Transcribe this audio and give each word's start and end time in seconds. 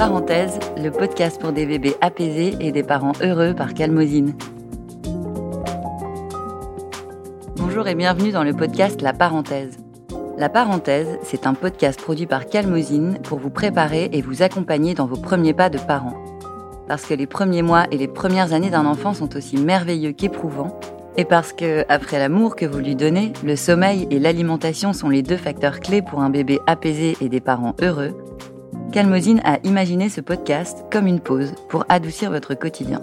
Parenthèse, 0.00 0.58
le 0.82 0.90
podcast 0.90 1.38
pour 1.38 1.52
des 1.52 1.66
bébés 1.66 1.94
apaisés 2.00 2.56
et 2.58 2.72
des 2.72 2.82
parents 2.82 3.12
heureux 3.20 3.54
par 3.54 3.74
Calmosine. 3.74 4.34
Bonjour 7.56 7.86
et 7.86 7.94
bienvenue 7.94 8.32
dans 8.32 8.42
le 8.42 8.54
podcast 8.54 9.02
La 9.02 9.12
Parenthèse. 9.12 9.76
La 10.38 10.48
Parenthèse, 10.48 11.18
c'est 11.22 11.46
un 11.46 11.52
podcast 11.52 12.00
produit 12.00 12.26
par 12.26 12.46
Calmosine 12.46 13.18
pour 13.24 13.38
vous 13.38 13.50
préparer 13.50 14.08
et 14.12 14.22
vous 14.22 14.42
accompagner 14.42 14.94
dans 14.94 15.04
vos 15.04 15.20
premiers 15.20 15.52
pas 15.52 15.68
de 15.68 15.76
parents. 15.78 16.29
Parce 16.90 17.06
que 17.06 17.14
les 17.14 17.28
premiers 17.28 17.62
mois 17.62 17.84
et 17.92 17.96
les 17.96 18.08
premières 18.08 18.52
années 18.52 18.68
d'un 18.68 18.84
enfant 18.84 19.14
sont 19.14 19.36
aussi 19.36 19.56
merveilleux 19.56 20.10
qu'éprouvants, 20.10 20.80
et 21.16 21.24
parce 21.24 21.52
que, 21.52 21.84
après 21.88 22.18
l'amour 22.18 22.56
que 22.56 22.66
vous 22.66 22.80
lui 22.80 22.96
donnez, 22.96 23.32
le 23.44 23.54
sommeil 23.54 24.08
et 24.10 24.18
l'alimentation 24.18 24.92
sont 24.92 25.08
les 25.08 25.22
deux 25.22 25.36
facteurs 25.36 25.78
clés 25.78 26.02
pour 26.02 26.20
un 26.20 26.30
bébé 26.30 26.58
apaisé 26.66 27.16
et 27.20 27.28
des 27.28 27.38
parents 27.38 27.76
heureux, 27.80 28.10
Calmosine 28.90 29.40
a 29.44 29.58
imaginé 29.62 30.08
ce 30.08 30.20
podcast 30.20 30.84
comme 30.90 31.06
une 31.06 31.20
pause 31.20 31.54
pour 31.68 31.84
adoucir 31.88 32.32
votre 32.32 32.54
quotidien. 32.56 33.00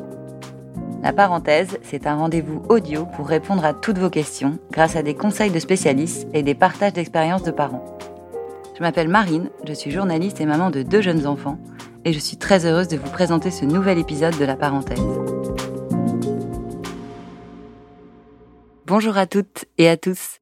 La 1.01 1.13
parenthèse, 1.13 1.79
c'est 1.81 2.07
un 2.07 2.15
rendez-vous 2.15 2.63
audio 2.67 3.05
pour 3.15 3.29
répondre 3.29 3.63
à 3.63 3.73
toutes 3.73 3.99
vos 3.99 4.09
questions 4.09 4.59
grâce 4.69 4.97
à 4.97 5.01
des 5.01 5.15
conseils 5.15 5.51
de 5.51 5.59
spécialistes 5.59 6.27
et 6.33 6.43
des 6.43 6.55
partages 6.55 6.91
d'expériences 6.91 7.43
de 7.43 7.51
parents. 7.51 7.97
Je 8.77 8.83
m'appelle 8.83 9.07
Marine, 9.07 9.49
je 9.65 9.71
suis 9.71 9.91
journaliste 9.91 10.41
et 10.41 10.45
maman 10.45 10.71
de 10.71 10.83
deux 10.83 11.01
jeunes 11.01 11.25
enfants 11.25 11.57
et 12.07 12.13
je 12.13 12.19
suis 12.19 12.37
très 12.37 12.65
heureuse 12.65 12.87
de 12.87 12.95
vous 12.95 13.11
présenter 13.11 13.51
ce 13.51 13.65
nouvel 13.65 13.97
épisode 13.97 14.37
de 14.37 14.45
La 14.45 14.55
parenthèse. 14.55 14.97
Bonjour 18.85 19.17
à 19.17 19.27
toutes 19.27 19.65
et 19.77 19.89
à 19.89 19.97
tous. 19.97 20.39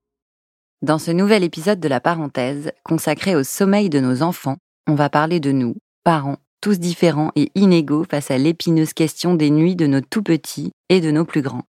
Dans 0.83 0.99
ce 0.99 1.09
nouvel 1.09 1.43
épisode 1.43 1.79
de 1.79 1.87
La 1.87 1.99
parenthèse, 1.99 2.71
consacré 2.83 3.35
au 3.35 3.41
sommeil 3.41 3.89
de 3.89 3.99
nos 3.99 4.21
enfants, 4.21 4.57
on 4.85 4.93
va 4.93 5.09
parler 5.09 5.39
de 5.39 5.51
nous, 5.51 5.75
parents, 6.03 6.37
tous 6.61 6.77
différents 6.77 7.31
et 7.35 7.51
inégaux 7.55 8.05
face 8.07 8.29
à 8.29 8.37
l'épineuse 8.37 8.93
question 8.93 9.33
des 9.33 9.49
nuits 9.49 9.75
de 9.75 9.87
nos 9.87 10.01
tout 10.01 10.21
petits 10.21 10.71
et 10.89 11.01
de 11.01 11.09
nos 11.09 11.25
plus 11.25 11.41
grands. 11.41 11.65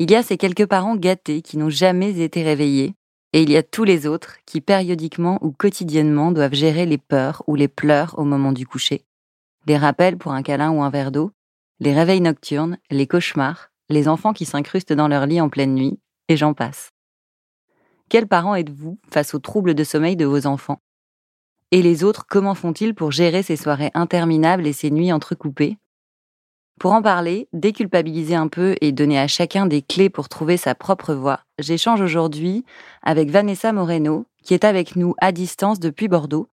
Il 0.00 0.10
y 0.10 0.16
a 0.16 0.24
ces 0.24 0.36
quelques 0.36 0.66
parents 0.66 0.96
gâtés 0.96 1.40
qui 1.40 1.56
n'ont 1.56 1.70
jamais 1.70 2.18
été 2.18 2.42
réveillés, 2.42 2.94
et 3.32 3.42
il 3.42 3.50
y 3.50 3.56
a 3.56 3.62
tous 3.62 3.84
les 3.84 4.06
autres 4.06 4.36
qui 4.46 4.60
périodiquement 4.60 5.38
ou 5.42 5.50
quotidiennement 5.50 6.32
doivent 6.32 6.54
gérer 6.54 6.86
les 6.86 6.98
peurs 6.98 7.42
ou 7.46 7.54
les 7.54 7.68
pleurs 7.68 8.18
au 8.18 8.24
moment 8.24 8.52
du 8.52 8.66
coucher, 8.66 9.04
les 9.66 9.76
rappels 9.76 10.16
pour 10.16 10.32
un 10.32 10.42
câlin 10.42 10.70
ou 10.70 10.82
un 10.82 10.90
verre 10.90 11.12
d'eau, 11.12 11.32
les 11.80 11.92
réveils 11.92 12.20
nocturnes, 12.20 12.78
les 12.90 13.06
cauchemars, 13.06 13.70
les 13.88 14.08
enfants 14.08 14.32
qui 14.32 14.44
s'incrustent 14.44 14.92
dans 14.92 15.08
leur 15.08 15.26
lit 15.26 15.40
en 15.40 15.48
pleine 15.48 15.74
nuit, 15.74 15.98
et 16.28 16.36
j'en 16.36 16.54
passe. 16.54 16.90
Quels 18.08 18.28
parents 18.28 18.54
êtes-vous 18.54 18.98
face 19.10 19.34
aux 19.34 19.38
troubles 19.38 19.74
de 19.74 19.84
sommeil 19.84 20.16
de 20.16 20.24
vos 20.24 20.46
enfants? 20.46 20.80
Et 21.72 21.82
les 21.82 22.04
autres, 22.04 22.26
comment 22.28 22.54
font-ils 22.54 22.94
pour 22.94 23.10
gérer 23.10 23.42
ces 23.42 23.56
soirées 23.56 23.90
interminables 23.94 24.66
et 24.66 24.72
ces 24.72 24.90
nuits 24.90 25.12
entrecoupées 25.12 25.78
Pour 26.78 26.92
en 26.92 27.00
parler, 27.00 27.48
déculpabiliser 27.54 28.34
un 28.34 28.48
peu 28.48 28.74
et 28.82 28.92
donner 28.92 29.18
à 29.18 29.28
chacun 29.28 29.64
des 29.64 29.80
clés 29.80 30.10
pour 30.10 30.28
trouver 30.28 30.58
sa 30.58 30.74
propre 30.74 31.14
voie, 31.14 31.40
j'échange 31.58 32.02
aujourd'hui 32.02 32.66
avec 33.02 33.30
Vanessa 33.30 33.72
Moreno, 33.72 34.26
qui 34.44 34.52
est 34.52 34.64
avec 34.64 34.94
nous 34.94 35.14
à 35.18 35.32
distance 35.32 35.80
depuis 35.80 36.06
Bordeaux. 36.06 36.48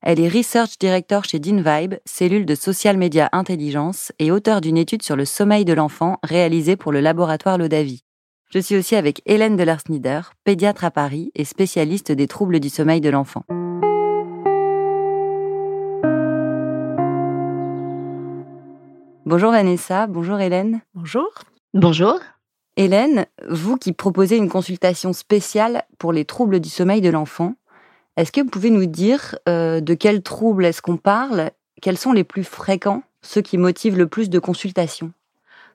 Elle 0.00 0.20
est 0.20 0.28
Research 0.28 0.78
Director 0.78 1.24
chez 1.24 1.38
DinVibe, 1.38 1.96
cellule 2.06 2.46
de 2.46 2.54
social 2.54 2.96
media 2.96 3.28
intelligence, 3.32 4.10
et 4.18 4.30
auteur 4.30 4.62
d'une 4.62 4.78
étude 4.78 5.02
sur 5.02 5.16
le 5.16 5.26
sommeil 5.26 5.66
de 5.66 5.74
l'enfant 5.74 6.18
réalisée 6.22 6.76
pour 6.76 6.90
le 6.90 7.00
laboratoire 7.00 7.58
Lodavi. 7.58 8.04
Je 8.50 8.60
suis 8.60 8.76
aussi 8.76 8.96
avec 8.96 9.20
Hélène 9.26 9.56
Delarsnider, 9.56 10.22
pédiatre 10.44 10.84
à 10.84 10.90
Paris 10.90 11.30
et 11.34 11.44
spécialiste 11.44 12.10
des 12.10 12.26
troubles 12.26 12.60
du 12.60 12.70
sommeil 12.70 13.02
de 13.02 13.10
l'enfant. 13.10 13.44
Bonjour 19.28 19.50
Vanessa, 19.50 20.06
bonjour 20.06 20.40
Hélène. 20.40 20.80
Bonjour. 20.94 21.28
Bonjour. 21.74 22.18
Hélène, 22.78 23.26
vous 23.46 23.76
qui 23.76 23.92
proposez 23.92 24.38
une 24.38 24.48
consultation 24.48 25.12
spéciale 25.12 25.82
pour 25.98 26.14
les 26.14 26.24
troubles 26.24 26.60
du 26.60 26.70
sommeil 26.70 27.02
de 27.02 27.10
l'enfant, 27.10 27.52
est-ce 28.16 28.32
que 28.32 28.40
vous 28.40 28.48
pouvez 28.48 28.70
nous 28.70 28.86
dire 28.86 29.38
euh, 29.46 29.82
de 29.82 29.92
quels 29.92 30.22
troubles 30.22 30.64
est-ce 30.64 30.80
qu'on 30.80 30.96
parle? 30.96 31.50
Quels 31.82 31.98
sont 31.98 32.14
les 32.14 32.24
plus 32.24 32.42
fréquents, 32.42 33.02
ceux 33.20 33.42
qui 33.42 33.58
motivent 33.58 33.98
le 33.98 34.06
plus 34.06 34.30
de 34.30 34.38
consultations? 34.38 35.12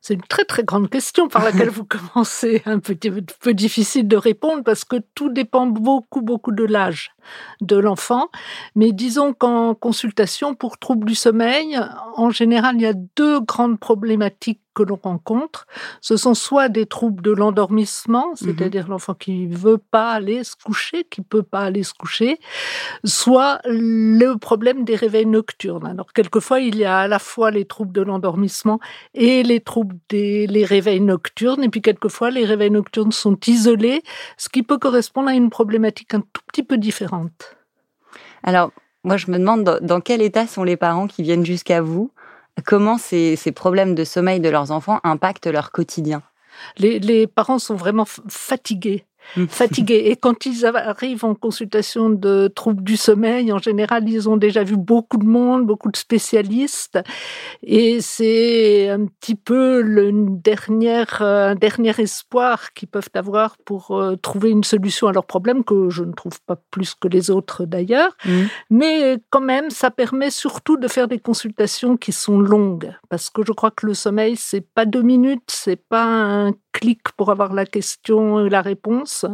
C'est 0.03 0.15
une 0.15 0.21
très 0.21 0.43
très 0.43 0.65
grande 0.65 0.89
question 0.89 1.29
par 1.29 1.45
laquelle 1.45 1.69
vous 1.71 1.85
commencez, 1.85 2.61
un 2.65 2.79
petit 2.79 3.09
peu 3.39 3.53
difficile 3.53 4.05
de 4.05 4.17
répondre 4.17 4.61
parce 4.61 4.83
que 4.83 4.97
tout 5.15 5.29
dépend 5.29 5.65
beaucoup 5.65 6.21
beaucoup 6.21 6.51
de 6.51 6.65
l'âge 6.65 7.15
de 7.61 7.77
l'enfant. 7.77 8.29
Mais 8.75 8.91
disons 8.91 9.33
qu'en 9.33 9.73
consultation 9.73 10.55
pour 10.55 10.77
troubles 10.77 11.07
du 11.07 11.15
sommeil, 11.15 11.79
en 12.17 12.29
général, 12.31 12.75
il 12.75 12.81
y 12.81 12.85
a 12.85 12.93
deux 12.93 13.39
grandes 13.39 13.79
problématiques 13.79 14.59
que 14.73 14.83
l'on 14.83 14.99
rencontre, 15.01 15.67
ce 16.01 16.17
sont 16.17 16.33
soit 16.33 16.69
des 16.69 16.85
troubles 16.85 17.21
de 17.21 17.31
l'endormissement, 17.31 18.31
mmh 18.31 18.35
c'est-à-dire 18.35 18.87
l'enfant 18.87 19.13
qui 19.13 19.47
veut 19.47 19.77
pas 19.77 20.11
aller 20.11 20.43
se 20.43 20.55
coucher, 20.55 21.05
qui 21.09 21.21
peut 21.21 21.43
pas 21.43 21.61
aller 21.61 21.83
se 21.83 21.93
coucher, 21.93 22.39
soit 23.03 23.59
le 23.65 24.35
problème 24.35 24.83
des 24.83 24.95
réveils 24.95 25.25
nocturnes. 25.25 25.85
Alors 25.85 26.13
quelquefois 26.13 26.59
il 26.59 26.77
y 26.77 26.85
a 26.85 26.99
à 26.99 27.07
la 27.07 27.19
fois 27.19 27.51
les 27.51 27.65
troubles 27.65 27.93
de 27.93 28.01
l'endormissement 28.01 28.79
et 29.13 29.43
les 29.43 29.59
troubles 29.59 29.95
des 30.09 30.47
les 30.47 30.65
réveils 30.65 31.01
nocturnes, 31.01 31.63
et 31.63 31.69
puis 31.69 31.81
quelquefois 31.81 32.31
les 32.31 32.45
réveils 32.45 32.71
nocturnes 32.71 33.11
sont 33.11 33.37
isolés, 33.47 34.01
ce 34.37 34.49
qui 34.49 34.63
peut 34.63 34.77
correspondre 34.77 35.29
à 35.29 35.33
une 35.33 35.49
problématique 35.49 36.13
un 36.13 36.21
tout 36.21 36.41
petit 36.47 36.63
peu 36.63 36.77
différente. 36.77 37.55
Alors 38.43 38.71
moi 39.03 39.17
je 39.17 39.29
me 39.29 39.37
demande 39.37 39.79
dans 39.81 40.01
quel 40.01 40.21
état 40.21 40.47
sont 40.47 40.63
les 40.63 40.77
parents 40.77 41.07
qui 41.07 41.23
viennent 41.23 41.45
jusqu'à 41.45 41.81
vous 41.81 42.11
comment 42.65 42.97
ces, 42.97 43.37
problèmes 43.55 43.95
de 43.95 44.03
sommeil 44.03 44.39
de 44.39 44.49
leurs 44.49 44.71
enfants 44.71 44.99
impactent 45.03 45.47
leur 45.47 45.71
quotidien? 45.71 46.21
Les 46.77 47.27
parents 47.27 47.59
sont 47.59 47.75
vraiment 47.75 48.05
fatigués. 48.05 49.05
fatigués. 49.47 50.03
Et 50.05 50.15
quand 50.15 50.45
ils 50.45 50.65
arrivent 50.65 51.25
en 51.25 51.35
consultation 51.35 52.09
de 52.09 52.47
troubles 52.47 52.83
du 52.83 52.97
sommeil, 52.97 53.51
en 53.51 53.59
général, 53.59 54.07
ils 54.07 54.29
ont 54.29 54.37
déjà 54.37 54.63
vu 54.63 54.77
beaucoup 54.77 55.17
de 55.17 55.25
monde, 55.25 55.65
beaucoup 55.65 55.91
de 55.91 55.97
spécialistes. 55.97 56.99
Et 57.63 58.01
c'est 58.01 58.89
un 58.89 59.05
petit 59.05 59.35
peu 59.35 59.81
le 59.81 60.11
dernière, 60.13 61.21
un 61.21 61.55
dernier 61.55 61.93
espoir 61.97 62.73
qu'ils 62.73 62.87
peuvent 62.89 63.09
avoir 63.13 63.57
pour 63.57 63.91
euh, 63.91 64.15
trouver 64.15 64.49
une 64.49 64.63
solution 64.63 65.07
à 65.07 65.11
leurs 65.11 65.25
problèmes, 65.25 65.63
que 65.63 65.89
je 65.89 66.03
ne 66.03 66.13
trouve 66.13 66.39
pas 66.41 66.57
plus 66.71 66.95
que 66.95 67.07
les 67.07 67.29
autres 67.29 67.65
d'ailleurs. 67.65 68.15
Mmh. 68.25 68.31
Mais 68.69 69.17
quand 69.29 69.41
même, 69.41 69.69
ça 69.69 69.91
permet 69.91 70.29
surtout 70.29 70.77
de 70.77 70.87
faire 70.87 71.07
des 71.07 71.19
consultations 71.19 71.97
qui 71.97 72.11
sont 72.11 72.39
longues. 72.39 72.93
Parce 73.09 73.29
que 73.29 73.43
je 73.45 73.51
crois 73.51 73.71
que 73.71 73.85
le 73.85 73.93
sommeil, 73.93 74.35
c'est 74.35 74.65
pas 74.73 74.85
deux 74.85 75.01
minutes, 75.01 75.43
c'est 75.47 75.81
pas 75.81 76.03
un 76.03 76.53
clic 76.73 77.11
pour 77.15 77.31
avoir 77.31 77.53
la 77.53 77.65
question 77.65 78.45
et 78.45 78.49
la 78.49 78.61
réponse. 78.61 79.25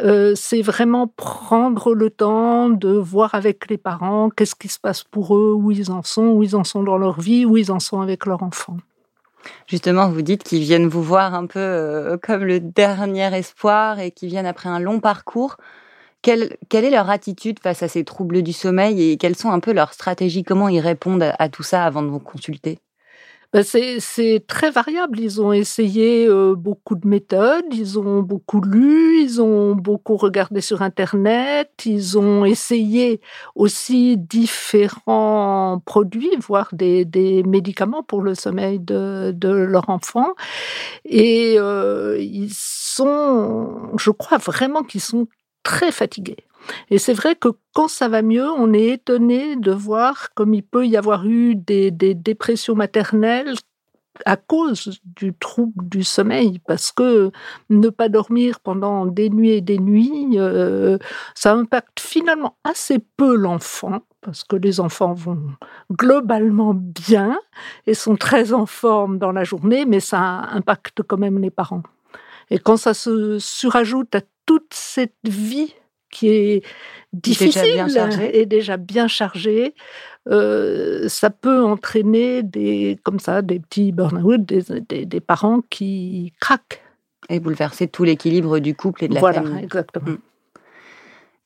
Euh, 0.00 0.32
c'est 0.34 0.62
vraiment 0.62 1.06
prendre 1.06 1.94
le 1.94 2.10
temps 2.10 2.68
de 2.68 2.88
voir 2.88 3.34
avec 3.34 3.70
les 3.70 3.78
parents 3.78 4.30
qu'est-ce 4.30 4.56
qui 4.56 4.68
se 4.68 4.80
passe 4.80 5.04
pour 5.04 5.36
eux, 5.36 5.52
où 5.52 5.70
ils 5.70 5.92
en 5.92 6.02
sont, 6.02 6.26
où 6.28 6.42
ils 6.42 6.56
en 6.56 6.64
sont 6.64 6.82
dans 6.82 6.98
leur 6.98 7.20
vie, 7.20 7.44
où 7.44 7.56
ils 7.56 7.70
en 7.70 7.78
sont 7.78 8.00
avec 8.00 8.26
leur 8.26 8.42
enfant. 8.42 8.76
Justement, 9.66 10.08
vous 10.08 10.22
dites 10.22 10.42
qu'ils 10.42 10.62
viennent 10.62 10.88
vous 10.88 11.02
voir 11.02 11.34
un 11.34 11.46
peu 11.46 11.58
euh, 11.58 12.16
comme 12.16 12.44
le 12.44 12.60
dernier 12.60 13.34
espoir 13.36 13.98
et 13.98 14.10
qu'ils 14.10 14.28
viennent 14.28 14.46
après 14.46 14.68
un 14.68 14.80
long 14.80 15.00
parcours. 15.00 15.56
Quelle, 16.22 16.56
quelle, 16.68 16.84
est 16.84 16.90
leur 16.90 17.10
attitude 17.10 17.58
face 17.58 17.82
à 17.82 17.88
ces 17.88 18.04
troubles 18.04 18.42
du 18.42 18.52
sommeil 18.52 19.10
et 19.10 19.16
quelles 19.16 19.36
sont 19.36 19.50
un 19.50 19.58
peu 19.58 19.72
leurs 19.72 19.92
stratégies? 19.92 20.44
Comment 20.44 20.68
ils 20.68 20.80
répondent 20.80 21.32
à 21.36 21.48
tout 21.48 21.64
ça 21.64 21.84
avant 21.84 22.02
de 22.02 22.08
vous 22.08 22.20
consulter? 22.20 22.78
Ben, 23.52 23.62
c'est 23.62 24.44
très 24.46 24.70
variable. 24.70 25.20
Ils 25.20 25.42
ont 25.42 25.52
essayé 25.52 26.26
euh, 26.26 26.54
beaucoup 26.54 26.94
de 26.94 27.06
méthodes, 27.06 27.66
ils 27.72 27.98
ont 27.98 28.22
beaucoup 28.22 28.62
lu, 28.62 29.20
ils 29.22 29.42
ont 29.42 29.74
beaucoup 29.74 30.16
regardé 30.16 30.62
sur 30.62 30.80
Internet, 30.80 31.70
ils 31.84 32.18
ont 32.18 32.46
essayé 32.46 33.20
aussi 33.54 34.16
différents 34.16 35.82
produits, 35.84 36.30
voire 36.40 36.70
des, 36.72 37.04
des 37.04 37.42
médicaments 37.42 38.02
pour 38.02 38.22
le 38.22 38.34
sommeil 38.34 38.78
de, 38.80 39.32
de 39.36 39.50
leur 39.50 39.90
enfant. 39.90 40.34
Et 41.04 41.56
euh, 41.58 42.18
ils 42.20 42.52
sont, 42.54 43.90
je 43.98 44.10
crois 44.10 44.38
vraiment 44.38 44.82
qu'ils 44.82 45.02
sont 45.02 45.28
très 45.62 45.92
fatigués. 45.92 46.38
Et 46.90 46.98
c'est 46.98 47.12
vrai 47.12 47.34
que 47.34 47.48
quand 47.74 47.88
ça 47.88 48.08
va 48.08 48.22
mieux, 48.22 48.48
on 48.50 48.72
est 48.72 48.88
étonné 48.88 49.56
de 49.56 49.72
voir 49.72 50.32
comme 50.34 50.54
il 50.54 50.62
peut 50.62 50.86
y 50.86 50.96
avoir 50.96 51.26
eu 51.26 51.54
des, 51.54 51.90
dépressions 51.90 52.74
maternelles 52.74 53.54
à 54.26 54.36
cause 54.36 55.00
du 55.16 55.32
trouble 55.34 55.88
du 55.88 56.04
sommeil, 56.04 56.60
parce 56.66 56.92
que 56.92 57.30
ne 57.70 57.88
pas 57.88 58.10
dormir 58.10 58.60
pendant 58.60 59.06
des 59.06 59.30
nuits 59.30 59.52
et 59.52 59.60
des 59.62 59.78
nuits, 59.78 60.38
euh, 60.38 60.98
ça 61.34 61.54
impacte 61.54 61.98
finalement 61.98 62.56
assez 62.62 62.98
peu 63.16 63.34
l'enfant, 63.34 64.00
parce 64.20 64.44
que 64.44 64.56
les 64.56 64.80
enfants 64.80 65.14
vont 65.14 65.40
globalement 65.90 66.74
bien 66.74 67.38
et 67.86 67.94
sont 67.94 68.16
très 68.16 68.52
en 68.52 68.66
forme 68.66 69.18
dans 69.18 69.32
la 69.32 69.44
journée, 69.44 69.86
mais 69.86 70.00
ça 70.00 70.20
impacte 70.52 71.02
quand 71.02 71.18
même 71.18 71.38
les 71.38 71.50
parents. 71.50 71.82
Et 72.50 72.58
quand 72.58 72.76
ça 72.76 72.92
se 72.92 73.38
surajoute 73.38 74.14
à 74.14 74.20
toute 74.44 74.74
cette 74.74 75.16
vie 75.24 75.74
qui 76.12 76.28
est 76.28 76.62
difficile 77.12 77.84
et 78.32 78.46
déjà 78.46 78.76
bien 78.76 79.08
chargée, 79.08 79.74
euh, 80.28 81.08
ça 81.08 81.30
peut 81.30 81.64
entraîner 81.64 82.44
des, 82.44 82.98
comme 83.02 83.18
ça, 83.18 83.42
des 83.42 83.58
petits 83.58 83.90
burn-out, 83.90 84.40
des, 84.40 85.04
des, 85.04 85.20
parents 85.20 85.62
qui 85.68 86.32
craquent. 86.40 86.80
Et 87.28 87.40
bouleverser 87.40 87.88
tout 87.88 88.04
l'équilibre 88.04 88.60
du 88.60 88.74
couple 88.74 89.04
et 89.04 89.08
de 89.08 89.14
la 89.14 89.20
famille. 89.20 89.42
Voilà, 89.42 89.62
exactement. 89.62 90.16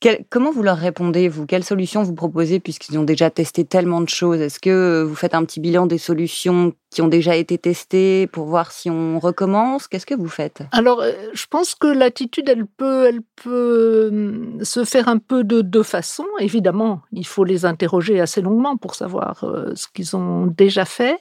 Mm 0.04 0.10
comment 0.31 0.50
vous 0.50 0.62
leur 0.62 0.76
répondez, 0.76 1.28
vous? 1.28 1.46
Quelles 1.46 1.64
solutions 1.64 2.02
vous 2.02 2.14
proposez 2.14 2.60
puisqu'ils 2.60 2.98
ont 2.98 3.02
déjà 3.02 3.31
testé 3.31 3.64
tellement 3.64 4.00
de 4.00 4.08
choses? 4.08 4.40
Est-ce 4.40 4.60
que 4.60 5.02
vous 5.02 5.14
faites 5.14 5.34
un 5.34 5.44
petit 5.44 5.60
bilan 5.60 5.87
des 5.87 5.98
solutions 5.98 6.72
qui 6.90 7.02
ont 7.02 7.08
déjà 7.08 7.37
été 7.37 7.58
testées 7.58 8.26
pour 8.26 8.46
voir 8.46 8.72
si 8.72 8.90
on 8.90 9.19
recommence? 9.19 9.88
Qu'est-ce 9.88 10.06
que 10.06 10.14
vous 10.14 10.28
faites? 10.28 10.62
Alors, 10.72 11.00
euh, 11.00 11.12
je 11.32 11.46
pense 11.46 11.75
que 11.75 11.87
l'attitude, 11.87 12.48
elle 12.48 12.66
peut, 12.66 13.06
elle 13.06 13.20
peut 13.43 14.08
hum, 14.12 14.58
se 14.62 14.84
faire 14.84 15.08
un 15.08 15.19
peu 15.19 15.44
de 15.44 15.62
deux 15.62 15.82
façons. 15.82 16.26
Évidemment, 16.38 17.02
il 17.12 17.26
faut 17.26 17.44
les 17.44 17.64
interroger 17.64 18.20
assez 18.20 18.40
longuement 18.40 18.76
pour 18.76 18.94
savoir 18.94 19.44
euh, 19.44 19.75
ce 19.75 19.87
qu'ils 19.88 20.16
ont 20.16 20.46
déjà 20.46 20.84
fait. 20.84 21.19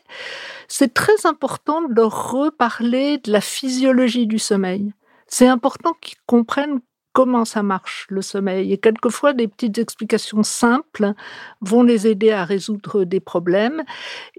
C'est 0.67 0.93
très 0.93 1.25
important 1.25 1.81
de 1.81 1.93
leur 1.93 2.31
reparler 2.31 3.19
de 3.19 3.31
la 3.31 3.41
physiologie 3.41 4.27
du 4.27 4.39
sommeil. 4.39 4.93
C'est 5.27 5.47
important 5.47 5.93
qu'ils 6.01 6.17
comprennent 6.27 6.79
comment 7.15 7.45
ça 7.45 7.63
marche 7.63 8.07
le 8.09 8.21
sommeil. 8.21 8.73
Et 8.73 8.77
quelquefois, 8.77 9.31
des 9.31 9.47
petites 9.47 9.77
explications 9.77 10.43
simples 10.43 11.13
vont 11.61 11.81
les 11.81 12.07
aider 12.07 12.31
à 12.31 12.43
résoudre 12.43 13.05
des 13.05 13.21
problèmes. 13.21 13.83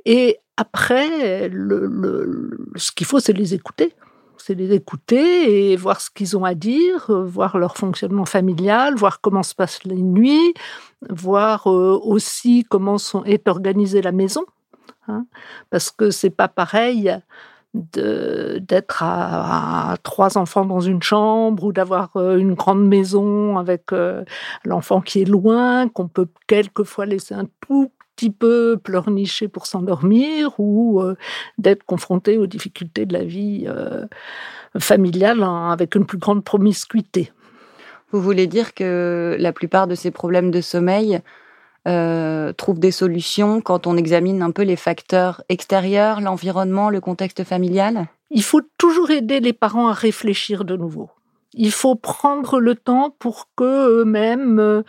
Et 0.05 0.37
après, 0.59 1.49
ce 1.49 2.93
qu'il 2.93 3.07
faut, 3.07 3.19
c'est 3.19 3.33
les 3.33 3.55
écouter. 3.55 3.95
C'est 4.37 4.55
les 4.55 4.75
écouter 4.75 5.73
et 5.73 5.77
voir 5.77 6.03
ce 6.03 6.11
qu'ils 6.11 6.37
ont 6.37 6.45
à 6.45 6.55
dire, 6.55 7.07
voir 7.09 7.57
leur 7.57 7.79
fonctionnement 7.79 8.27
familial, 8.27 8.95
voir 8.95 9.23
comment 9.23 9.43
se 9.43 9.55
passent 9.55 9.85
les 9.85 10.03
nuits, 10.03 10.53
voir 11.09 11.69
euh, 11.69 11.99
aussi 12.05 12.65
comment 12.69 12.99
est 13.25 13.49
organisée 13.49 14.03
la 14.03 14.13
maison. 14.13 14.45
Hein. 15.09 15.25
parce 15.71 15.93
que 15.93 16.11
c'est 16.11 16.31
pas 16.31 16.49
pareil 16.49 17.17
d'être 17.93 19.03
à, 19.03 19.97
trois 20.03 20.39
enfants 20.39 20.65
dans 20.65 20.81
une 20.81 21.03
chambre 21.03 21.65
ou 21.65 21.73
d'avoir 21.73 22.11
euh, 22.17 22.37
une 22.37 22.55
grande 22.55 22.87
maison 22.87 23.59
avec 23.59 23.93
euh, 23.93 24.25
l'enfant 24.65 25.01
qui 25.01 25.23
est 25.23 25.25
loin, 25.25 25.89
qu'on 25.89 26.09
peut 26.09 26.29
quelquefois 26.47 27.07
laisser 27.07 27.35
un 27.35 27.47
tout 27.67 27.91
petit 28.15 28.31
peu 28.31 28.79
pleurnicher 28.83 29.49
pour 29.49 29.67
s'endormir 29.67 30.55
ou 30.59 31.01
euh, 31.01 31.17
d'être 31.59 31.85
confronté 31.85 32.39
aux 32.39 32.47
difficultés 32.47 33.05
de 33.05 33.13
la 33.13 33.25
vie 33.25 33.69
familiale 34.79 35.43
avec 35.43 35.95
une 35.95 36.07
plus 36.07 36.19
grande 36.19 36.45
promiscuité. 36.45 37.33
Vous 38.13 38.21
voulez 38.21 38.47
dire 38.47 38.73
que 38.73 39.37
la 39.39 39.53
plupart 39.53 39.87
de 39.87 39.95
ces 39.95 40.11
problèmes 40.11 40.51
de 40.51 40.61
sommeil 40.61 41.21
euh, 41.87 42.53
trouve 42.53 42.79
des 42.79 42.91
solutions 42.91 43.61
quand 43.61 43.87
on 43.87 43.97
examine 43.97 44.43
un 44.43 44.51
peu 44.51 44.63
les 44.63 44.77
facteurs 44.77 45.43
extérieurs, 45.49 46.21
l'environnement, 46.21 46.91
le 46.91 47.01
contexte 47.01 47.45
familial? 47.45 48.09
Il 48.31 48.43
faut 48.43 48.63
toujours 48.77 49.11
aider 49.11 49.41
les 49.41 49.53
parents 49.53 49.89
à 49.89 49.93
réfléchir 49.93 50.65
de 50.65 50.77
nouveau. 50.77 51.11
Il 51.55 51.71
faut 51.71 51.95
prendre 51.95 52.59
le 52.59 52.75
temps 52.75 53.15
pour 53.19 53.49
que 53.57 54.01
eux-mêmes, 54.01 54.59
euh, 54.59 54.83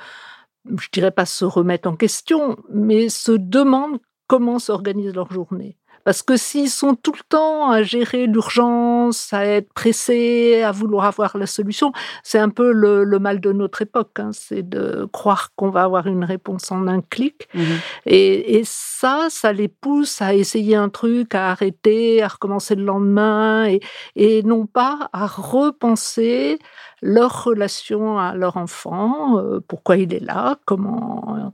je 0.65 0.87
dirais 0.91 1.11
pas 1.11 1.25
se 1.25 1.45
remettent 1.45 1.87
en 1.87 1.95
question, 1.95 2.57
mais 2.69 3.09
se 3.09 3.31
demandent 3.31 3.99
comment 4.27 4.59
s'organise 4.59 5.13
leur 5.13 5.31
journée. 5.31 5.77
Parce 6.07 6.23
que 6.23 6.37
s'ils 6.37 6.69
sont 6.69 6.95
tout 6.95 7.11
le 7.11 7.23
temps 7.27 7.69
à 7.69 7.83
gérer 7.83 8.27
l'urgence, 8.27 9.33
à 9.33 9.45
être 9.45 9.73
pressés, 9.73 10.63
à 10.63 10.71
vouloir 10.71 11.03
avoir 11.03 11.37
la 11.37 11.47
solution, 11.47 11.91
c'est 12.23 12.39
un 12.39 12.47
peu 12.47 12.71
le, 12.71 13.19
mal 13.19 13.41
de 13.41 13.51
notre 13.51 13.81
époque. 13.81 14.17
Hein. 14.17 14.29
c'est 14.31 14.61
de 14.61 15.05
croire 15.11 15.51
qu'on 15.57 15.69
va 15.69 15.83
avoir 15.83 16.07
une 16.07 16.23
réponse 16.23 16.71
en 16.71 16.87
un 16.87 17.01
clic. 17.01 17.49
Mmh 17.53 17.61
et, 18.05 18.61
ça, 18.63 19.27
ça 19.29 19.51
les 19.51 19.67
pousse 19.67 20.21
à 20.21 20.33
essayer 20.33 20.77
un 20.77 20.87
truc, 20.87 21.35
à 21.35 21.51
arrêter, 21.51 22.23
à 22.23 22.29
recommencer 22.29 22.75
le 22.75 22.85
lendemain, 22.85 23.65
et, 23.67 23.81
et 24.15 24.43
non 24.43 24.65
pas 24.65 25.09
à 25.11 25.27
repenser 25.27 26.57
leur 27.01 27.43
relation 27.43 28.17
à 28.17 28.33
leur 28.33 28.57
enfant, 28.57 29.37
euh, 29.37 29.59
pourquoi 29.67 29.97
il 29.97 30.13
est 30.13 30.23
là, 30.23 30.57
comment, 30.65 31.51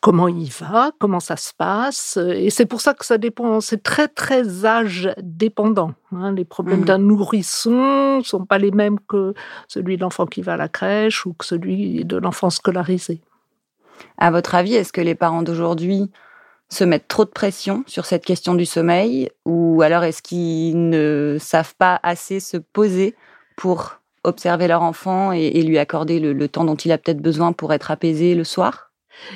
comment 0.00 0.28
il 0.28 0.50
va, 0.50 0.92
comment 0.98 1.20
ça 1.20 1.36
se 1.36 1.52
passe. 1.52 2.16
Et 2.16 2.50
c'est 2.50 2.66
pour 2.66 2.80
ça 2.80 2.94
que 2.94 3.04
ça 3.04 3.18
dépend, 3.18 3.60
c'est 3.60 3.82
très 3.82 4.08
très 4.08 4.64
âge 4.64 5.12
dépendant. 5.20 5.92
Hein. 6.12 6.32
Les 6.32 6.44
problèmes 6.44 6.82
mmh. 6.82 6.84
d'un 6.84 6.98
nourrisson 6.98 8.18
ne 8.18 8.22
sont 8.22 8.44
pas 8.44 8.58
les 8.58 8.70
mêmes 8.70 8.98
que 9.08 9.34
celui 9.68 9.96
de 9.96 10.02
l'enfant 10.02 10.26
qui 10.26 10.42
va 10.42 10.54
à 10.54 10.56
la 10.56 10.68
crèche 10.68 11.26
ou 11.26 11.32
que 11.32 11.44
celui 11.44 12.04
de 12.04 12.16
l'enfant 12.16 12.50
scolarisé. 12.50 13.20
À 14.16 14.30
votre 14.30 14.54
avis, 14.54 14.74
est-ce 14.74 14.92
que 14.92 15.00
les 15.00 15.14
parents 15.14 15.42
d'aujourd'hui 15.42 16.10
se 16.68 16.84
mettent 16.84 17.08
trop 17.08 17.24
de 17.24 17.30
pression 17.30 17.82
sur 17.86 18.06
cette 18.06 18.24
question 18.24 18.54
du 18.54 18.64
sommeil 18.64 19.28
ou 19.44 19.82
alors 19.82 20.04
est-ce 20.04 20.22
qu'ils 20.22 20.88
ne 20.88 21.36
savent 21.40 21.74
pas 21.76 21.98
assez 22.02 22.38
se 22.38 22.56
poser 22.56 23.16
pour 23.56 23.99
observer 24.24 24.68
leur 24.68 24.82
enfant 24.82 25.32
et, 25.32 25.62
lui 25.62 25.78
accorder 25.78 26.20
le, 26.20 26.48
temps 26.48 26.64
dont 26.64 26.76
il 26.76 26.92
a 26.92 26.98
peut-être 26.98 27.20
besoin 27.20 27.52
pour 27.52 27.72
être 27.72 27.90
apaisé 27.90 28.34
le 28.34 28.44
soir? 28.44 28.90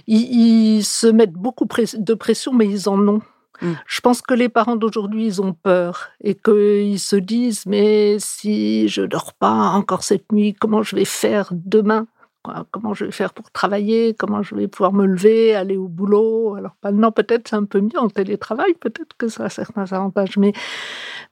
Ils, 0.06 0.82
se 0.82 1.06
mettent 1.06 1.32
beaucoup 1.32 1.66
de 1.66 2.14
pression, 2.14 2.52
mais 2.52 2.66
ils 2.66 2.88
en 2.88 2.98
ont. 3.06 3.20
Hmm. 3.60 3.74
Je 3.86 4.00
pense 4.00 4.20
que 4.20 4.34
les 4.34 4.48
parents 4.48 4.76
d'aujourd'hui, 4.76 5.26
ils 5.26 5.42
ont 5.42 5.52
peur 5.52 6.08
et 6.22 6.34
qu'ils 6.34 6.98
se 6.98 7.16
disent, 7.16 7.66
mais 7.66 8.16
si 8.18 8.88
je 8.88 9.02
dors 9.02 9.34
pas 9.34 9.52
encore 9.52 10.02
cette 10.02 10.32
nuit, 10.32 10.54
comment 10.54 10.82
je 10.82 10.96
vais 10.96 11.04
faire 11.04 11.50
demain? 11.52 12.06
Comment 12.70 12.92
je 12.92 13.06
vais 13.06 13.10
faire 13.10 13.32
pour 13.32 13.50
travailler 13.50 14.14
Comment 14.14 14.42
je 14.42 14.54
vais 14.54 14.68
pouvoir 14.68 14.92
me 14.92 15.06
lever, 15.06 15.54
aller 15.54 15.76
au 15.76 15.88
boulot 15.88 16.56
Alors 16.56 16.76
maintenant, 16.82 17.10
peut-être 17.10 17.48
c'est 17.48 17.56
un 17.56 17.64
peu 17.64 17.80
mieux 17.80 17.98
en 17.98 18.08
télétravail, 18.08 18.74
peut-être 18.74 19.16
que 19.16 19.28
ça 19.28 19.44
a 19.44 19.48
certains 19.48 19.90
avantages, 19.92 20.36
mais 20.36 20.52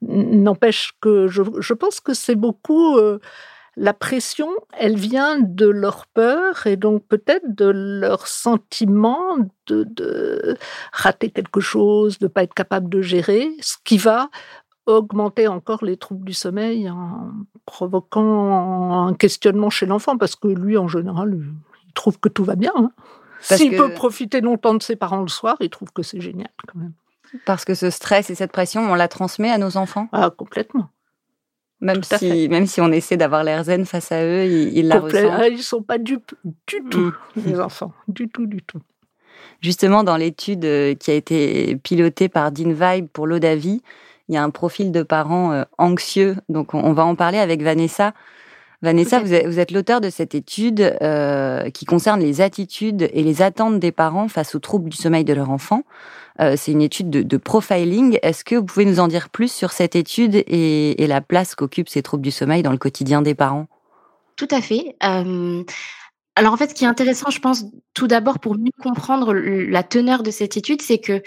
n'empêche 0.00 0.92
que 1.00 1.28
je, 1.28 1.74
pense 1.74 2.00
que 2.00 2.14
c'est 2.14 2.36
beaucoup... 2.36 2.96
Euh, 2.96 3.18
la 3.76 3.94
pression, 3.94 4.50
elle 4.78 4.96
vient 4.96 5.38
de 5.38 5.66
leur 5.66 6.06
peur 6.06 6.66
et 6.66 6.76
donc 6.76 7.06
peut-être 7.08 7.54
de 7.54 7.64
leur 7.64 8.26
sentiment 8.26 9.38
de, 9.66 10.58
rater 10.92 11.30
quelque 11.30 11.60
chose, 11.60 12.18
de 12.18 12.26
ne 12.26 12.28
pas 12.28 12.42
être 12.42 12.52
capable 12.52 12.90
de 12.90 13.00
gérer, 13.00 13.50
ce 13.60 13.76
qui 13.82 13.96
va 13.96 14.28
augmenter 14.86 15.48
encore 15.48 15.84
les 15.84 15.96
troubles 15.96 16.24
du 16.24 16.34
sommeil 16.34 16.90
en 16.90 17.32
provoquant 17.66 19.06
un 19.06 19.14
questionnement 19.14 19.70
chez 19.70 19.86
l'enfant 19.86 20.16
parce 20.18 20.36
que 20.36 20.48
lui, 20.48 20.76
en 20.76 20.88
général, 20.88 21.38
il 21.86 21.92
trouve 21.94 22.18
que 22.18 22.28
tout 22.28 22.44
va 22.44 22.56
bien. 22.56 22.72
Hein. 22.76 22.90
S'il 23.40 23.76
peut 23.76 23.92
profiter 23.92 24.40
longtemps 24.40 24.74
de 24.74 24.82
ses 24.82 24.96
parents 24.96 25.20
le 25.20 25.28
soir, 25.28 25.56
il 25.60 25.70
trouve 25.70 25.92
que 25.92 26.02
c'est 26.02 26.20
génial 26.20 26.50
quand 26.66 26.78
même. 26.78 26.92
Parce 27.46 27.64
que 27.64 27.74
ce 27.74 27.90
stress 27.90 28.30
et 28.30 28.34
cette 28.34 28.52
pression, 28.52 28.82
on 28.90 28.94
la 28.94 29.08
transmet 29.08 29.50
à 29.50 29.58
nos 29.58 29.76
enfants? 29.76 30.08
Ah, 30.12 30.30
complètement. 30.30 30.90
Même 31.80 32.04
si, 32.04 32.48
même 32.48 32.66
si 32.66 32.80
on 32.80 32.92
essaie 32.92 33.16
d'avoir 33.16 33.42
l'air 33.42 33.64
zen 33.64 33.84
face 33.86 34.12
à 34.12 34.22
eux, 34.24 34.44
ils, 34.44 34.86
la 34.86 35.00
ressentent. 35.00 35.32
Ah, 35.32 35.48
ils 35.48 35.56
ne 35.56 35.62
sont 35.62 35.82
pas 35.82 35.98
dupes 35.98 36.32
du 36.68 36.80
tout, 36.88 37.12
mm. 37.34 37.42
les 37.44 37.60
enfants. 37.60 37.92
Du 38.06 38.28
tout, 38.28 38.46
du 38.46 38.62
tout. 38.62 38.80
Justement, 39.60 40.04
dans 40.04 40.16
l'étude 40.16 40.64
euh, 40.64 40.94
qui 40.94 41.10
a 41.10 41.14
été 41.14 41.74
pilotée 41.76 42.28
par 42.28 42.52
Dean 42.52 42.72
Vibe 42.72 43.08
pour 43.08 43.26
l'Odavi, 43.26 43.82
il 44.28 44.34
y 44.34 44.38
a 44.38 44.42
un 44.42 44.50
profil 44.50 44.92
de 44.92 45.02
parents 45.02 45.52
euh, 45.52 45.64
anxieux. 45.78 46.36
Donc, 46.48 46.74
on, 46.74 46.92
va 46.92 47.04
en 47.04 47.14
parler 47.14 47.38
avec 47.38 47.62
Vanessa. 47.62 48.14
Vanessa, 48.82 49.20
vous 49.20 49.32
êtes, 49.32 49.70
l'auteur 49.70 50.00
de 50.00 50.10
cette 50.10 50.34
étude 50.34 50.96
euh, 51.02 51.70
qui 51.70 51.84
concerne 51.84 52.20
les 52.20 52.40
attitudes 52.40 53.08
et 53.12 53.22
les 53.22 53.42
attentes 53.42 53.78
des 53.78 53.92
parents 53.92 54.26
face 54.26 54.54
aux 54.56 54.58
troubles 54.58 54.88
du 54.88 54.96
sommeil 54.96 55.24
de 55.24 55.32
leur 55.32 55.50
enfant. 55.50 55.82
Euh, 56.40 56.54
c'est 56.56 56.72
une 56.72 56.82
étude 56.82 57.10
de, 57.10 57.36
profiling. 57.36 58.18
Est-ce 58.22 58.42
que 58.42 58.56
vous 58.56 58.64
pouvez 58.64 58.84
nous 58.84 58.98
en 58.98 59.06
dire 59.06 59.28
plus 59.28 59.52
sur 59.52 59.70
cette 59.70 59.94
étude 59.94 60.34
et, 60.34 61.06
la 61.06 61.20
place 61.20 61.54
qu'occupent 61.54 61.88
ces 61.88 62.02
troubles 62.02 62.24
du 62.24 62.32
sommeil 62.32 62.62
dans 62.62 62.72
le 62.72 62.78
quotidien 62.78 63.22
des 63.22 63.34
parents? 63.34 63.66
Tout 64.36 64.48
à 64.50 64.60
fait. 64.60 64.96
alors 65.00 66.52
en 66.52 66.56
fait, 66.56 66.70
ce 66.70 66.74
qui 66.74 66.84
est 66.84 66.88
intéressant, 66.88 67.30
je 67.30 67.38
pense, 67.38 67.66
tout 67.94 68.08
d'abord 68.08 68.40
pour 68.40 68.56
mieux 68.56 68.72
comprendre 68.82 69.34
la 69.34 69.82
teneur 69.84 70.24
de 70.24 70.30
cette 70.32 70.56
étude, 70.56 70.82
c'est 70.82 70.98
que 70.98 71.22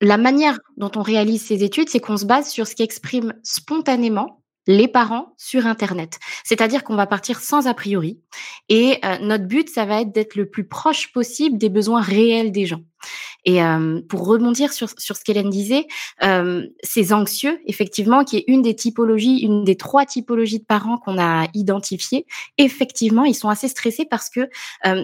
la 0.00 0.16
manière 0.16 0.58
dont 0.76 0.90
on 0.96 1.02
réalise 1.02 1.44
ces 1.44 1.64
études, 1.64 1.88
c'est 1.88 2.00
qu'on 2.00 2.16
se 2.16 2.26
base 2.26 2.48
sur 2.48 2.66
ce 2.66 2.74
qui 2.74 2.82
exprime 2.82 3.34
spontanément 3.42 4.42
les 4.66 4.88
parents 4.88 5.34
sur 5.36 5.66
Internet. 5.66 6.18
C'est-à-dire 6.44 6.82
qu'on 6.82 6.96
va 6.96 7.06
partir 7.06 7.38
sans 7.40 7.68
a 7.68 7.74
priori. 7.74 8.20
Et 8.68 8.98
euh, 9.04 9.18
notre 9.20 9.44
but, 9.44 9.68
ça 9.68 9.84
va 9.84 10.00
être 10.00 10.12
d'être 10.12 10.34
le 10.34 10.50
plus 10.50 10.66
proche 10.66 11.12
possible 11.12 11.56
des 11.56 11.68
besoins 11.68 12.00
réels 12.00 12.50
des 12.50 12.66
gens. 12.66 12.80
Et 13.44 13.60
pour 14.08 14.26
rebondir 14.26 14.72
sur, 14.72 14.88
sur 14.98 15.16
ce 15.16 15.22
qu'Hélène 15.22 15.50
disait, 15.50 15.86
ces 16.82 17.12
anxieux, 17.12 17.60
effectivement, 17.66 18.24
qui 18.24 18.38
est 18.38 18.44
une 18.48 18.60
des 18.60 18.74
typologies, 18.74 19.38
une 19.38 19.62
des 19.62 19.76
trois 19.76 20.04
typologies 20.04 20.58
de 20.58 20.64
parents 20.64 20.98
qu'on 20.98 21.16
a 21.16 21.46
identifiées, 21.54 22.26
effectivement, 22.58 23.24
ils 23.24 23.36
sont 23.36 23.48
assez 23.48 23.68
stressés 23.68 24.04
parce 24.04 24.30
que 24.30 24.48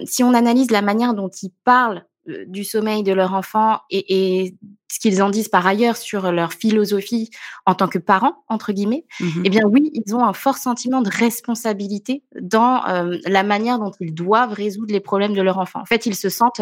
si 0.03 0.23
on 0.23 0.33
analyse 0.33 0.71
la 0.71 0.81
manière 0.81 1.13
dont 1.13 1.29
ils 1.29 1.53
parlent 1.63 2.03
du 2.25 2.63
sommeil 2.63 3.03
de 3.03 3.13
leur 3.13 3.33
enfant 3.33 3.79
et, 3.89 4.43
et 4.45 4.55
ce 4.93 4.99
qu'ils 4.99 5.23
en 5.23 5.29
disent 5.29 5.49
par 5.49 5.65
ailleurs 5.65 5.97
sur 5.97 6.31
leur 6.31 6.53
philosophie 6.53 7.31
en 7.65 7.73
tant 7.73 7.87
que 7.87 7.97
parents, 7.97 8.43
entre 8.47 8.73
guillemets, 8.73 9.05
mmh 9.19 9.41
eh 9.43 9.49
bien 9.49 9.63
oui, 9.65 9.89
ils 9.93 10.15
ont 10.15 10.23
un 10.23 10.33
fort 10.33 10.57
sentiment 10.57 11.01
de 11.01 11.09
responsabilité 11.09 12.23
dans 12.39 12.85
euh, 12.85 13.17
la 13.25 13.43
manière 13.43 13.79
dont 13.79 13.91
ils 13.99 14.13
doivent 14.13 14.53
résoudre 14.53 14.93
les 14.93 14.99
problèmes 14.99 15.33
de 15.33 15.41
leur 15.41 15.57
enfant. 15.57 15.81
En 15.81 15.85
fait, 15.85 16.05
ils 16.05 16.15
se 16.15 16.29
sentent 16.29 16.61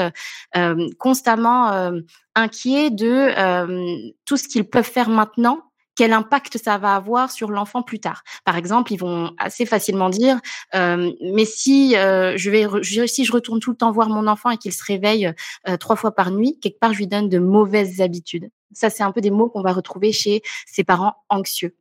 euh, 0.55 0.87
constamment 0.97 1.73
euh, 1.73 1.99
inquiets 2.35 2.89
de 2.89 4.11
tout 4.25 4.37
ce 4.37 4.47
qu'ils 4.47 4.63
peuvent 4.63 4.89
faire 4.89 5.09
maintenant 5.09 5.70
quel 5.95 6.13
impact 6.13 6.57
ça 6.57 6.77
va 6.77 6.95
avoir 6.95 7.31
sur 7.31 7.51
l'enfant 7.51 7.81
plus 7.81 7.99
tard. 7.99 8.23
Par 8.45 8.55
exemple, 8.57 8.93
ils 8.93 8.97
vont 8.97 9.33
assez 9.37 9.65
facilement 9.65 10.09
dire 10.09 10.39
euh, 10.73 11.11
mais 11.33 11.45
si 11.45 11.95
euh, 11.95 12.37
je 12.37 12.49
vais 12.49 13.07
si 13.07 13.25
je 13.25 13.31
retourne 13.31 13.59
tout 13.59 13.71
le 13.71 13.77
temps 13.77 13.91
voir 13.91 14.09
mon 14.09 14.27
enfant 14.27 14.51
et 14.51 14.57
qu'il 14.57 14.73
se 14.73 14.83
réveille 14.83 15.33
euh, 15.67 15.77
trois 15.77 15.95
fois 15.95 16.13
par 16.13 16.31
nuit, 16.31 16.57
quelque 16.59 16.79
part 16.79 16.93
je 16.93 16.99
lui 16.99 17.07
donne 17.07 17.29
de 17.29 17.39
mauvaises 17.39 18.01
habitudes. 18.01 18.49
Ça 18.71 18.89
c'est 18.89 19.03
un 19.03 19.11
peu 19.11 19.21
des 19.21 19.31
mots 19.31 19.49
qu'on 19.49 19.61
va 19.61 19.73
retrouver 19.73 20.11
chez 20.11 20.41
ces 20.65 20.83
parents 20.83 21.15
anxieux. 21.29 21.75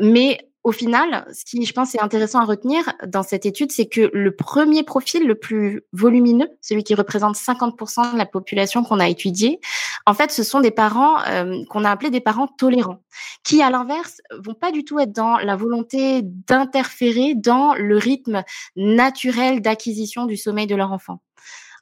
mais 0.00 0.38
au 0.64 0.70
final, 0.70 1.26
ce 1.32 1.44
qui, 1.44 1.64
je 1.64 1.72
pense, 1.72 1.94
est 1.94 2.00
intéressant 2.00 2.38
à 2.38 2.44
retenir 2.44 2.92
dans 3.06 3.24
cette 3.24 3.46
étude, 3.46 3.72
c'est 3.72 3.86
que 3.86 4.10
le 4.12 4.34
premier 4.34 4.84
profil 4.84 5.26
le 5.26 5.34
plus 5.34 5.82
volumineux, 5.92 6.48
celui 6.60 6.84
qui 6.84 6.94
représente 6.94 7.34
50% 7.34 8.12
de 8.12 8.18
la 8.18 8.26
population 8.26 8.84
qu'on 8.84 9.00
a 9.00 9.08
étudiée, 9.08 9.60
en 10.06 10.14
fait, 10.14 10.30
ce 10.30 10.44
sont 10.44 10.60
des 10.60 10.70
parents 10.70 11.20
euh, 11.26 11.64
qu'on 11.68 11.84
a 11.84 11.90
appelés 11.90 12.10
des 12.10 12.20
parents 12.20 12.46
tolérants, 12.46 13.02
qui, 13.42 13.60
à 13.60 13.70
l'inverse, 13.70 14.20
vont 14.38 14.54
pas 14.54 14.70
du 14.70 14.84
tout 14.84 15.00
être 15.00 15.12
dans 15.12 15.36
la 15.38 15.56
volonté 15.56 16.20
d'interférer 16.22 17.34
dans 17.34 17.74
le 17.74 17.96
rythme 17.96 18.44
naturel 18.76 19.62
d'acquisition 19.62 20.26
du 20.26 20.36
sommeil 20.36 20.68
de 20.68 20.76
leur 20.76 20.92
enfant. 20.92 21.20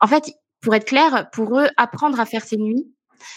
En 0.00 0.06
fait, 0.06 0.32
pour 0.62 0.74
être 0.74 0.86
clair, 0.86 1.28
pour 1.32 1.58
eux, 1.58 1.68
apprendre 1.76 2.18
à 2.18 2.24
faire 2.24 2.44
ses 2.44 2.56
nuits, 2.56 2.86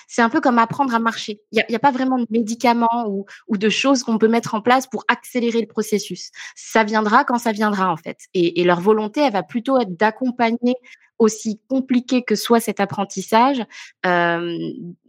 c'est 0.07 0.21
un 0.21 0.29
peu 0.29 0.41
comme 0.41 0.59
apprendre 0.59 0.93
à 0.93 0.99
marcher. 0.99 1.41
Il 1.51 1.63
n'y 1.69 1.75
a, 1.75 1.79
pas 1.79 1.91
vraiment 1.91 2.17
de 2.17 2.27
médicaments 2.29 3.07
ou, 3.07 3.57
de 3.57 3.69
choses 3.69 4.03
qu'on 4.03 4.17
peut 4.17 4.27
mettre 4.27 4.55
en 4.55 4.61
place 4.61 4.87
pour 4.87 5.03
accélérer 5.07 5.61
le 5.61 5.67
processus. 5.67 6.31
Ça 6.55 6.83
viendra 6.83 7.23
quand 7.23 7.37
ça 7.37 7.51
viendra, 7.51 7.91
en 7.91 7.97
fait. 7.97 8.17
Et, 8.33 8.63
leur 8.63 8.79
volonté, 8.79 9.21
elle 9.21 9.33
va 9.33 9.43
plutôt 9.43 9.79
être 9.79 9.95
d'accompagner 9.97 10.75
aussi 11.19 11.61
compliqué 11.69 12.23
que 12.23 12.35
soit 12.35 12.59
cet 12.59 12.79
apprentissage, 12.79 13.63
euh, 14.05 14.57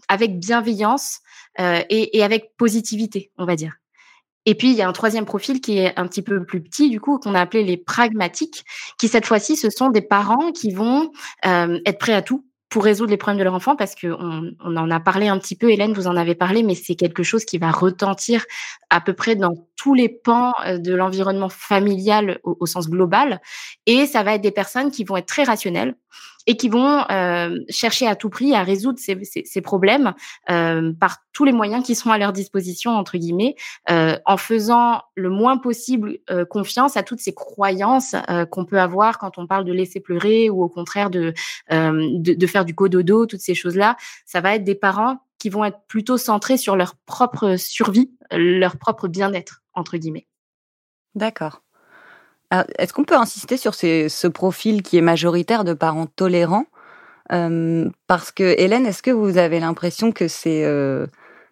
avec 0.09 0.39
bienveillance 0.39 1.21
euh, 1.61 1.83
et, 1.89 2.23
avec 2.23 2.57
positivité, 2.57 3.31
on 3.39 3.47
va 3.47 3.57
dire. 3.57 3.75
Et 4.47 4.55
puis, 4.55 4.71
il 4.71 4.77
y 4.77 4.83
a 4.83 4.89
un 4.89 4.93
troisième 4.93 5.25
profil 5.25 5.61
qui 5.61 5.79
est 5.79 5.99
un 5.99 6.07
petit 6.07 6.23
peu 6.23 6.45
plus 6.45 6.63
petit, 6.63 6.91
du 6.91 7.01
coup, 7.01 7.19
qu'on 7.19 7.35
a 7.35 7.41
appelé 7.41 7.65
les 7.65 7.79
pragmatiques, 7.79 8.65
qui 8.99 9.09
cette 9.09 9.27
fois-ci, 9.27 9.57
ce 9.57 9.71
sont 9.71 9.89
des 9.89 10.03
parents 10.03 10.53
qui 10.53 10.73
vont 10.73 11.11
euh, 11.47 11.81
être 11.87 11.99
prêts 11.99 12.13
à 12.13 12.23
tout 12.23 12.45
pour 12.75 12.83
résoudre 12.83 13.13
les 13.13 13.17
problèmes 13.17 13.39
de 13.39 13.45
leur 13.45 13.55
enfant 13.55 13.77
parce 13.77 13.95
qu'on 13.95 14.51
on 14.59 14.77
en 14.77 14.91
a 14.91 14.99
parlé 14.99 15.29
un 15.29 15.39
petit 15.39 15.55
peu, 15.55 15.71
Hélène, 15.71 15.93
vous 15.93 16.09
en 16.09 16.17
avez 16.17 16.35
parlé, 16.35 16.65
mais 16.65 16.75
c'est 16.75 16.97
quelque 16.97 17.23
chose 17.23 17.45
qui 17.45 17.57
va 17.57 17.71
retentir 17.71 18.45
à 18.91 19.01
peu 19.01 19.13
près 19.13 19.37
dans 19.37 19.53
tous 19.77 19.95
les 19.95 20.09
pans 20.09 20.53
euh, 20.67 20.79
de 20.79 20.93
l'environnement 20.93 21.49
familial 21.49 22.41
au, 22.43 22.67
sens 22.67 22.91
global. 22.91 23.41
Et 23.87 24.07
ça 24.07 24.25
va 24.25 24.35
être 24.35 24.41
des 24.41 24.51
personnes 24.51 24.91
qui 24.91 25.05
vont 25.05 25.17
être 25.17 25.29
très 25.29 25.45
rationnelles, 25.45 25.95
et 26.47 26.57
qui 26.57 26.69
vont 26.69 27.05
euh, 27.11 27.59
chercher 27.69 28.07
à 28.07 28.17
tout 28.17 28.31
prix 28.31 28.55
à 28.55 28.63
résoudre 28.63 28.99
ces, 28.99 29.25
ces, 29.25 29.45
ces 29.45 29.61
problèmes 29.61 30.15
euh, 30.51 30.93
par 30.93 31.19
tous 31.33 31.45
les 31.45 31.53
moyens 31.53 31.85
qui 31.85 31.95
sont 31.95 32.11
à 32.11 32.19
leur 32.19 32.33
disposition 32.33 32.93
entre 32.93 33.17
guillemets, 33.19 33.55
euh, 33.91 34.17
en 34.25 34.37
faisant 34.37 35.03
le 35.15 35.31
moins 35.31 35.57
possible 35.59 36.19
euh, 36.31 36.45
confiance 36.45 36.97
à 36.97 37.03
toutes 37.03 37.21
ces 37.21 37.35
croyances 37.35 38.15
euh, 38.29 38.47
qu'on 38.47 38.65
peut 38.65 38.81
avoir 38.81 39.19
quand 39.19 39.39
on 39.39 39.47
parle 39.47 39.65
de 39.65 39.73
laisser 39.73 40.01
pleurer 40.01 40.51
ou 40.51 40.63
au 40.63 40.69
contraire 40.69 41.11
de, 41.11 41.33
de, 41.71 42.35
de 42.35 42.47
faire 42.47 42.65
du 42.65 42.75
cododo, 42.75 43.27
toutes 43.27 43.41
ces 43.41 43.55
choses 43.55 43.77
là. 43.77 43.97
Ça 44.27 44.41
va 44.41 44.55
être 44.55 44.65
des 44.65 44.75
parents 44.75 45.19
qui 45.39 45.51
vont 45.51 45.65
être 45.65 45.81
plutôt 45.89 46.17
centrés 46.17 46.57
sur 46.57 46.77
leur 46.77 46.95
propre 47.07 47.57
survie, 47.57 48.11
leur 48.31 48.77
propre 48.77 49.09
bien-être 49.09 49.63
entre 49.75 49.97
guillemets. 49.97 50.27
D'accord. 51.15 51.63
Est-ce 52.79 52.93
qu'on 52.93 53.05
peut 53.05 53.17
insister 53.17 53.57
sur 53.57 53.75
ce 53.75 54.27
profil 54.27 54.83
qui 54.83 54.99
est 54.99 55.03
majoritaire 55.03 55.65
de 55.65 55.73
parents 55.73 56.07
tolérants 56.07 56.67
euh, 57.33 57.89
Parce 58.07 58.31
que 58.33 58.55
Hélène, 58.59 58.87
est-ce 58.87 59.03
que 59.03 59.11
vous 59.11 59.39
avez 59.39 59.61
l'impression 59.61 60.13
que 60.13 60.29
c'est 60.29 60.65
euh, 60.65 61.07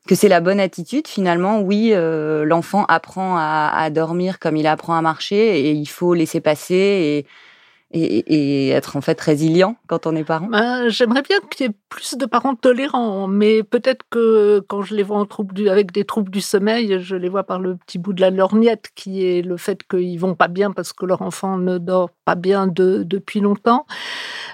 que 0.06 0.14
c'est 0.14 0.28
la 0.28 0.40
bonne 0.40 0.60
attitude 0.60 1.08
finalement? 1.08 1.60
Oui, 1.60 1.90
euh, 1.92 2.44
l'enfant 2.44 2.84
apprend 2.86 3.36
à, 3.38 3.88
dormir 3.90 4.38
comme 4.38 4.56
il 4.56 4.66
apprend 4.66 4.94
à 4.94 5.02
marcher 5.02 5.60
et 5.60 5.72
il 5.72 5.86
faut 5.86 6.14
laisser 6.14 6.40
passer 6.40 7.26
et, 7.92 8.70
être 8.70 8.96
en 8.96 9.00
fait 9.00 9.20
résilient 9.20 9.76
quand 9.86 10.06
on 10.06 10.16
est 10.16 10.24
parent 10.24 10.46
ben, 10.46 10.88
J'aimerais 10.88 11.22
bien 11.22 11.38
qu'il 11.50 11.66
y 11.66 11.68
ait 11.68 11.74
plus 11.88 12.16
de 12.16 12.26
parents 12.26 12.54
tolérants, 12.54 13.26
mais 13.26 13.62
peut-être 13.62 14.04
que 14.10 14.64
quand 14.66 14.82
je 14.82 14.94
les 14.94 15.02
vois 15.02 15.18
en 15.18 15.26
trouble 15.26 15.54
du, 15.54 15.68
avec 15.68 15.92
des 15.92 16.04
troubles 16.04 16.30
du 16.30 16.40
sommeil, 16.40 16.98
je 17.00 17.16
les 17.16 17.28
vois 17.28 17.44
par 17.44 17.58
le 17.58 17.76
petit 17.76 17.98
bout 17.98 18.12
de 18.12 18.20
la 18.20 18.30
lorgnette 18.30 18.88
qui 18.94 19.24
est 19.26 19.42
le 19.42 19.56
fait 19.56 19.82
qu'ils 19.86 20.18
vont 20.18 20.34
pas 20.34 20.48
bien 20.48 20.70
parce 20.70 20.92
que 20.92 21.06
leur 21.06 21.22
enfant 21.22 21.58
ne 21.58 21.78
dort 21.78 22.10
pas 22.24 22.34
bien 22.34 22.66
de, 22.66 23.02
depuis 23.04 23.40
longtemps. 23.40 23.86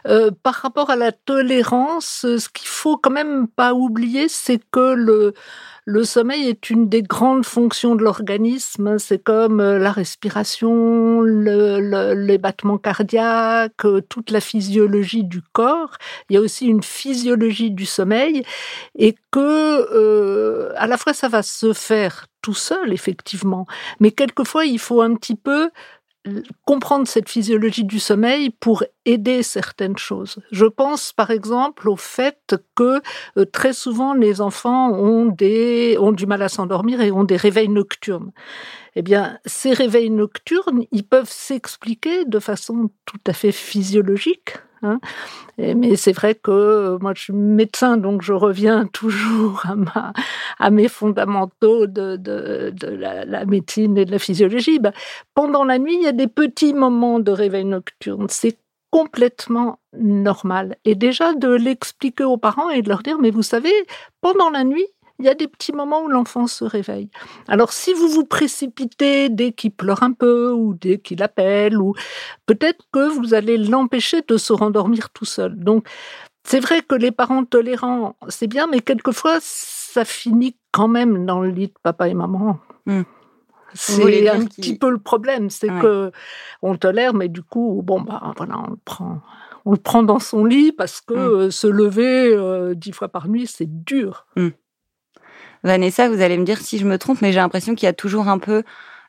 Euh, 0.06 0.30
par 0.42 0.54
rapport 0.54 0.90
à 0.90 0.96
la 0.96 1.12
tolérance, 1.12 2.26
ce 2.26 2.48
qu'il 2.48 2.68
faut 2.68 2.96
quand 2.96 3.10
même 3.10 3.48
pas 3.48 3.74
oublier, 3.74 4.28
c'est 4.28 4.60
que 4.70 4.94
le 4.94 5.34
le 5.88 6.04
sommeil 6.04 6.46
est 6.46 6.68
une 6.68 6.90
des 6.90 7.02
grandes 7.02 7.46
fonctions 7.46 7.94
de 7.94 8.02
l'organisme. 8.02 8.98
C'est 8.98 9.24
comme 9.24 9.58
euh, 9.58 9.78
la 9.78 9.90
respiration, 9.90 11.22
le, 11.22 12.12
les 12.12 12.36
battements 12.36 12.76
cardiaques, 12.76 13.86
euh, 13.86 14.02
toute 14.06 14.30
la 14.30 14.42
physiologie 14.42 15.24
du 15.24 15.40
corps. 15.40 15.96
Il 16.28 16.34
y 16.34 16.36
a 16.36 16.42
aussi 16.42 16.66
une 16.66 16.82
physiologie 16.82 17.70
du 17.70 17.86
sommeil 17.86 18.42
et 18.98 19.16
que 19.30 19.40
euh, 19.40 20.74
à 20.76 20.86
la 20.86 20.98
fois 20.98 21.14
ça 21.14 21.28
va 21.28 21.42
se 21.42 21.72
faire 21.72 22.26
tout 22.42 22.52
seul 22.52 22.92
effectivement, 22.92 23.66
mais 23.98 24.10
quelquefois 24.10 24.66
il 24.66 24.78
faut 24.78 25.00
un 25.00 25.14
petit 25.14 25.36
peu 25.36 25.70
comprendre 26.64 27.06
cette 27.08 27.28
physiologie 27.28 27.84
du 27.84 27.98
sommeil 27.98 28.50
pour 28.50 28.84
aider 29.04 29.42
certaines 29.42 29.96
choses. 29.96 30.40
Je 30.52 30.66
pense 30.66 31.12
par 31.12 31.30
exemple 31.30 31.88
au 31.88 31.96
fait 31.96 32.56
que 32.74 33.00
euh, 33.36 33.44
très 33.44 33.72
souvent 33.72 34.14
les 34.14 34.40
enfants 34.40 34.92
ont, 34.92 35.26
des, 35.26 35.96
ont 35.98 36.12
du 36.12 36.26
mal 36.26 36.42
à 36.42 36.48
s'endormir 36.48 37.00
et 37.00 37.10
ont 37.10 37.24
des 37.24 37.36
réveils 37.36 37.68
nocturnes. 37.68 38.32
Eh 38.96 39.02
bien, 39.02 39.38
ces 39.46 39.72
réveils 39.72 40.10
nocturnes, 40.10 40.84
ils 40.92 41.06
peuvent 41.06 41.30
s'expliquer 41.30 42.24
de 42.24 42.38
façon 42.38 42.90
tout 43.04 43.20
à 43.26 43.32
fait 43.32 43.52
physiologique 43.52 44.58
Hein. 44.82 45.00
mais 45.58 45.96
c'est 45.96 46.12
vrai 46.12 46.34
que 46.34 46.50
euh, 46.50 46.98
moi 47.00 47.12
je 47.14 47.22
suis 47.22 47.32
médecin, 47.32 47.96
donc 47.96 48.22
je 48.22 48.32
reviens 48.32 48.86
toujours 48.92 49.64
à, 50.58 50.70
mes 50.70 50.88
fondamentaux 50.88 51.86
de, 51.86 52.18
la, 52.82 53.44
médecine 53.44 53.98
et 53.98 54.04
de 54.04 54.10
la 54.10 54.18
physiologie. 54.18 54.78
Ben, 54.78 54.92
pendant 55.34 55.64
la 55.64 55.78
nuit, 55.78 55.94
il 55.94 56.02
y 56.02 56.08
a 56.08 56.12
des 56.12 56.28
petits 56.28 56.74
moments 56.74 57.18
de 57.18 57.32
réveil 57.32 57.64
nocturne. 57.64 58.26
C'est 58.28 58.58
complètement 58.90 59.80
normal. 59.98 60.76
Et 60.84 60.94
déjà 60.94 61.34
de 61.34 61.48
l'expliquer 61.48 62.24
aux 62.24 62.38
parents 62.38 62.70
et 62.70 62.82
de 62.82 62.88
leur 62.88 63.02
dire, 63.02 63.18
mais 63.18 63.30
vous 63.30 63.42
savez, 63.42 63.72
pendant 64.20 64.50
la 64.50 64.64
nuit, 64.64 64.86
il 65.18 65.24
y 65.24 65.28
a 65.28 65.34
des 65.34 65.48
petits 65.48 65.72
moments 65.72 66.02
où 66.02 66.08
l'enfant 66.08 66.46
se 66.46 66.64
réveille. 66.64 67.10
Alors 67.48 67.72
si 67.72 67.92
vous 67.92 68.08
vous 68.08 68.24
précipitez 68.24 69.28
dès 69.28 69.52
qu'il 69.52 69.72
pleure 69.72 70.02
un 70.02 70.12
peu 70.12 70.52
ou 70.52 70.74
dès 70.74 70.98
qu'il 70.98 71.22
appelle, 71.22 71.78
ou 71.78 71.94
peut-être 72.46 72.84
que 72.92 73.08
vous 73.08 73.34
allez 73.34 73.58
l'empêcher 73.58 74.22
de 74.26 74.36
se 74.36 74.52
rendormir 74.52 75.10
tout 75.10 75.24
seul. 75.24 75.58
Donc 75.58 75.88
c'est 76.44 76.60
vrai 76.60 76.82
que 76.82 76.94
les 76.94 77.10
parents 77.10 77.44
tolérants, 77.44 78.16
c'est 78.28 78.46
bien, 78.46 78.66
mais 78.68 78.80
quelquefois 78.80 79.38
ça 79.40 80.04
finit 80.04 80.56
quand 80.72 80.88
même 80.88 81.26
dans 81.26 81.40
le 81.40 81.50
lit 81.50 81.68
de 81.68 81.74
papa 81.82 82.08
et 82.08 82.14
maman. 82.14 82.58
Hmm. 82.86 83.02
C'est 83.74 84.28
un 84.28 84.46
petit 84.46 84.78
peu 84.78 84.88
le 84.88 84.98
problème, 84.98 85.50
c'est 85.50 85.68
que 85.68 86.10
on 86.62 86.76
tolère, 86.76 87.12
mais 87.12 87.28
du 87.28 87.42
coup, 87.42 87.82
bon 87.84 88.00
bah 88.00 88.32
voilà, 88.36 88.60
on 88.66 88.70
le 88.70 88.78
prend, 88.82 89.20
on 89.66 89.72
le 89.72 89.76
prend 89.76 90.02
dans 90.02 90.20
son 90.20 90.44
lit 90.46 90.72
parce 90.72 91.02
que 91.02 91.48
hmm. 91.48 91.50
se 91.50 91.66
lever 91.66 92.32
euh, 92.32 92.74
dix 92.74 92.92
fois 92.92 93.08
par 93.08 93.28
nuit, 93.28 93.46
c'est 93.46 93.84
dur. 93.84 94.26
Hmm. 94.36 94.48
Vanessa, 95.64 96.08
vous 96.08 96.20
allez 96.20 96.38
me 96.38 96.44
dire 96.44 96.58
si 96.58 96.78
je 96.78 96.86
me 96.86 96.98
trompe, 96.98 97.22
mais 97.22 97.32
j'ai 97.32 97.40
l'impression 97.40 97.74
qu'il 97.74 97.86
y 97.86 97.90
a 97.90 97.92
toujours 97.92 98.28
un 98.28 98.38
peu 98.38 98.62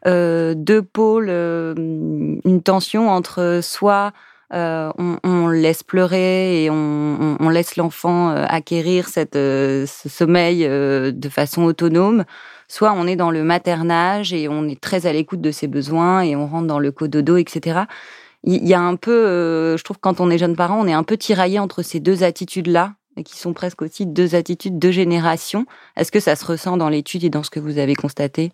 euh, 0.07 0.53
deux 0.55 0.81
pôles, 0.81 1.27
euh, 1.29 1.73
une 1.75 2.61
tension 2.63 3.09
entre 3.09 3.59
soit 3.61 4.13
euh, 4.51 4.91
on, 4.97 5.17
on, 5.23 5.47
laisse 5.47 5.83
pleurer 5.83 6.63
et 6.63 6.69
on, 6.71 7.37
on 7.39 7.49
laisse 7.49 7.75
l'enfant 7.75 8.31
euh, 8.31 8.45
acquérir 8.47 9.07
cette, 9.07 9.35
euh, 9.35 9.85
ce 9.85 10.09
sommeil 10.09 10.67
de 10.67 11.29
façon 11.29 11.63
autonome, 11.63 12.25
soit 12.67 12.93
on 12.93 13.05
est 13.05 13.15
dans 13.15 13.29
le 13.29 13.43
maternage 13.43 14.33
et 14.33 14.47
on 14.47 14.67
est 14.67 14.79
très 14.79 15.05
à 15.05 15.13
l'écoute 15.13 15.41
de 15.41 15.51
ses 15.51 15.67
besoins 15.67 16.21
et 16.21 16.35
on 16.35 16.47
rentre 16.47 16.67
dans 16.67 16.79
le 16.79 16.91
cododo, 16.91 17.37
etc. 17.37 17.81
Il 18.43 18.67
y 18.67 18.73
a 18.73 18.79
un 18.79 18.95
peu, 18.95 19.75
je 19.77 19.83
trouve, 19.83 19.99
quand 19.99 20.19
on 20.19 20.29
est 20.31 20.37
jeune 20.37 20.55
parent, 20.55 20.79
on 20.79 20.87
est 20.87 20.93
un 20.93 21.03
peu 21.03 21.17
tiraillé 21.17 21.59
entre 21.59 21.83
ces 21.83 21.99
deux 21.99 22.23
attitudes-là 22.23 22.93
qui 23.23 23.37
sont 23.37 23.53
presque 23.53 23.81
aussi 23.81 24.05
deux 24.05 24.35
attitudes, 24.35 24.79
deux 24.79 24.91
générations. 24.91 25.65
Est-ce 25.95 26.11
que 26.11 26.19
ça 26.19 26.35
se 26.35 26.45
ressent 26.45 26.77
dans 26.77 26.89
l'étude 26.89 27.23
et 27.23 27.29
dans 27.29 27.43
ce 27.43 27.49
que 27.49 27.59
vous 27.59 27.77
avez 27.77 27.95
constaté? 27.95 28.51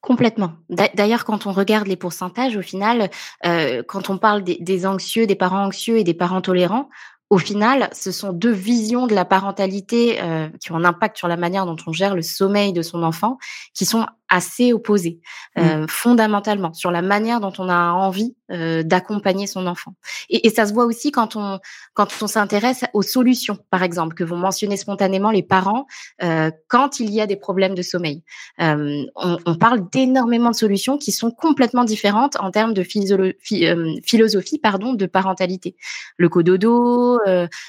Complètement. 0.00 0.52
D'ailleurs, 0.68 1.24
quand 1.24 1.46
on 1.46 1.52
regarde 1.52 1.88
les 1.88 1.96
pourcentages, 1.96 2.56
au 2.56 2.62
final, 2.62 3.10
euh, 3.44 3.82
quand 3.86 4.10
on 4.10 4.18
parle 4.18 4.44
des, 4.44 4.56
des, 4.60 4.86
anxieux, 4.86 5.26
des 5.26 5.34
parents 5.34 5.64
anxieux 5.64 5.98
et 5.98 6.04
des 6.04 6.14
parents 6.14 6.40
tolérants, 6.40 6.88
au 7.30 7.36
final, 7.36 7.90
ce 7.92 8.10
sont 8.10 8.32
deux 8.32 8.52
visions 8.52 9.06
de 9.06 9.14
la 9.14 9.26
parentalité 9.26 10.18
euh, 10.22 10.48
qui 10.60 10.72
ont 10.72 10.76
un 10.76 10.84
impact 10.84 11.18
sur 11.18 11.28
la 11.28 11.36
manière 11.36 11.66
dont 11.66 11.76
on 11.86 11.92
gère 11.92 12.14
le 12.14 12.22
sommeil 12.22 12.72
de 12.72 12.80
son 12.80 13.02
enfant, 13.02 13.38
qui 13.74 13.84
sont 13.84 14.06
assez 14.28 14.72
opposés, 14.72 15.20
mmh. 15.56 15.60
euh, 15.60 15.86
fondamentalement, 15.88 16.72
sur 16.74 16.90
la 16.90 17.02
manière 17.02 17.40
dont 17.40 17.52
on 17.58 17.68
a 17.68 17.92
envie 17.92 18.36
euh, 18.50 18.82
d'accompagner 18.82 19.46
son 19.46 19.66
enfant. 19.66 19.94
Et, 20.30 20.46
et, 20.46 20.50
ça 20.50 20.64
se 20.64 20.72
voit 20.72 20.86
aussi 20.86 21.12
quand 21.12 21.36
on 21.36 21.60
quand 21.92 22.08
on 22.22 22.26
s'intéresse 22.26 22.84
aux 22.94 23.02
solutions, 23.02 23.58
par 23.70 23.82
exemple, 23.82 24.14
que 24.14 24.24
vont 24.24 24.38
mentionner 24.38 24.78
spontanément 24.78 25.30
les 25.30 25.42
parents 25.42 25.86
euh, 26.22 26.50
quand 26.68 26.98
il 26.98 27.10
y 27.12 27.20
a 27.20 27.26
des 27.26 27.36
problèmes 27.36 27.74
de 27.74 27.82
sommeil. 27.82 28.22
Euh, 28.60 29.04
on, 29.16 29.36
on, 29.44 29.54
parle 29.56 29.88
d'énormément 29.90 30.50
de 30.50 30.54
solutions 30.54 30.96
qui 30.96 31.12
sont 31.12 31.30
complètement 31.30 31.84
différentes 31.84 32.36
en 32.40 32.50
termes 32.50 32.72
de 32.72 32.82
philosophie, 32.82 33.66
euh, 33.66 33.92
philosophie 34.02 34.58
pardon, 34.58 34.94
de 34.94 35.04
parentalité. 35.04 35.76
Le 36.16 36.30
cododo, 36.30 37.18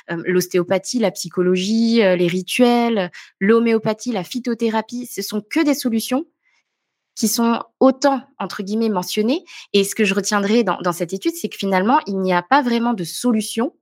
l'ostéopathie, 0.07 0.99
la 0.99 1.11
psychologie, 1.11 1.97
les 1.97 2.27
rituels, 2.27 3.11
l'homéopathie, 3.41 4.13
la 4.13 4.23
phytothérapie, 4.23 5.07
ce 5.07 5.21
sont 5.21 5.41
que 5.41 5.63
des 5.63 5.73
solutions 5.73 6.25
qui 7.19 7.27
sont 7.27 7.61
autant, 7.81 8.21
entre 8.39 8.63
guillemets, 8.63 8.88
mentionnés. 8.88 9.43
Et 9.73 9.83
ce 9.83 9.93
que 9.93 10.05
je 10.05 10.15
retiendrai 10.15 10.63
dans, 10.63 10.77
dans 10.81 10.93
cette 10.93 11.11
étude, 11.11 11.33
c'est 11.35 11.49
que 11.49 11.57
finalement, 11.57 11.99
il 12.07 12.17
n'y 12.17 12.33
a 12.33 12.41
pas 12.41 12.61
vraiment 12.61 12.93
de 12.93 13.03
solution 13.03 13.75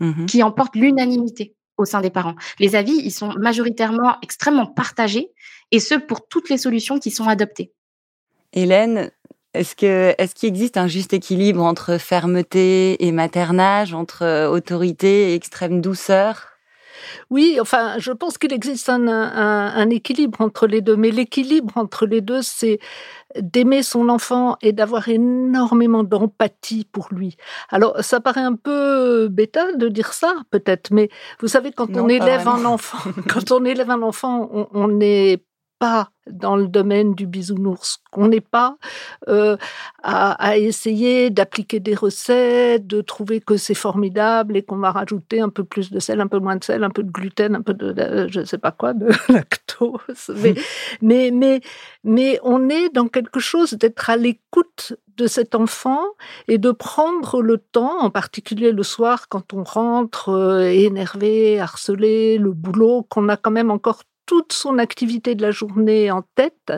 mmh 0.00 0.26
qui 0.26 0.42
emporte 0.42 0.76
l'unanimité 0.76 1.54
au 1.78 1.86
sein 1.86 2.00
des 2.02 2.10
parents. 2.10 2.34
Les 2.58 2.74
avis, 2.74 2.92
ils 2.92 3.12
sont 3.12 3.32
majoritairement 3.38 4.16
extrêmement 4.20 4.66
partagés, 4.66 5.30
et 5.70 5.80
ce, 5.80 5.94
pour 5.94 6.28
toutes 6.28 6.50
les 6.50 6.58
solutions 6.58 6.98
qui 6.98 7.10
sont 7.10 7.28
adoptées. 7.28 7.72
Hélène, 8.52 9.10
est-ce 9.54 9.74
que 9.74 10.14
est-ce 10.18 10.34
qu'il 10.34 10.48
existe 10.48 10.76
un 10.76 10.86
juste 10.86 11.12
équilibre 11.12 11.62
entre 11.62 11.98
fermeté 11.98 13.06
et 13.06 13.12
maternage, 13.12 13.94
entre 13.94 14.22
euh, 14.22 14.50
autorité 14.50 15.30
et 15.30 15.34
extrême 15.34 15.80
douceur? 15.80 16.55
Oui, 17.30 17.58
enfin, 17.60 17.98
je 17.98 18.12
pense 18.12 18.38
qu'il 18.38 18.52
existe 18.52 18.88
un, 18.88 19.08
un, 19.08 19.74
un, 19.74 19.90
équilibre 19.90 20.40
entre 20.40 20.66
les 20.66 20.80
deux, 20.80 20.96
mais 20.96 21.10
l'équilibre 21.10 21.72
entre 21.76 22.06
les 22.06 22.20
deux, 22.20 22.42
c'est 22.42 22.78
d'aimer 23.38 23.82
son 23.82 24.08
enfant 24.08 24.56
et 24.62 24.72
d'avoir 24.72 25.08
énormément 25.08 26.04
d'empathie 26.04 26.86
pour 26.90 27.08
lui. 27.10 27.36
Alors, 27.70 28.02
ça 28.02 28.20
paraît 28.20 28.40
un 28.42 28.54
peu 28.54 29.28
bêta 29.28 29.72
de 29.72 29.88
dire 29.88 30.12
ça, 30.12 30.34
peut-être, 30.50 30.90
mais 30.90 31.08
vous 31.40 31.48
savez, 31.48 31.72
quand 31.72 31.90
non, 31.90 32.04
on 32.04 32.08
élève 32.08 32.48
un 32.48 32.64
enfant, 32.64 32.98
quand 33.28 33.50
on 33.52 33.64
élève 33.64 33.90
un 33.90 34.02
enfant, 34.02 34.48
on, 34.52 34.68
on 34.72 35.00
est 35.00 35.42
pas 35.78 36.10
dans 36.26 36.56
le 36.56 36.66
domaine 36.66 37.14
du 37.14 37.26
bisounours, 37.26 37.98
qu'on 38.10 38.28
n'est 38.28 38.40
pas 38.40 38.76
euh, 39.28 39.56
à, 40.02 40.56
essayer 40.58 41.30
d'appliquer 41.30 41.80
des 41.80 41.94
recettes, 41.94 42.86
de 42.86 43.00
trouver 43.00 43.40
que 43.40 43.56
c'est 43.56 43.74
formidable 43.74 44.56
et 44.56 44.62
qu'on 44.62 44.78
va 44.78 44.90
rajouter 44.90 45.40
un 45.40 45.48
peu 45.48 45.64
plus 45.64 45.90
de 45.90 46.00
sel, 46.00 46.20
un 46.20 46.26
peu 46.26 46.38
moins 46.38 46.56
de 46.56 46.64
sel, 46.64 46.82
un 46.82 46.90
peu 46.90 47.02
de 47.02 47.10
gluten, 47.10 47.54
un 47.54 47.62
peu 47.62 47.74
de, 47.74 48.26
je 48.28 48.40
ne 48.40 48.44
sais 48.44 48.58
pas 48.58 48.72
quoi, 48.72 48.92
de 48.92 49.08
lactose. 49.32 50.32
Mais, 50.36 50.54
mais, 51.00 51.30
mais, 51.30 51.60
mais 52.02 52.40
on 52.42 52.68
est 52.68 52.88
dans 52.90 53.08
quelque 53.08 53.40
chose 53.40 53.74
d'être 53.74 54.10
à 54.10 54.16
l'écoute 54.16 54.94
de 55.16 55.26
cet 55.26 55.54
enfant 55.54 56.02
et 56.48 56.58
de 56.58 56.72
prendre 56.72 57.40
le 57.40 57.58
temps, 57.58 58.00
en 58.00 58.10
particulier 58.10 58.72
le 58.72 58.82
soir 58.82 59.28
quand 59.28 59.54
on 59.54 59.62
rentre 59.62 60.30
euh, 60.30 60.68
énervé, 60.68 61.58
harcelé, 61.60 62.38
le 62.38 62.52
boulot, 62.52 63.06
qu'on 63.08 63.28
a 63.28 63.36
quand 63.36 63.50
même 63.50 63.70
encore 63.70 64.02
toute 64.26 64.52
son 64.52 64.78
activité 64.78 65.34
de 65.34 65.42
la 65.42 65.52
journée 65.52 66.10
en 66.10 66.22
tête, 66.34 66.72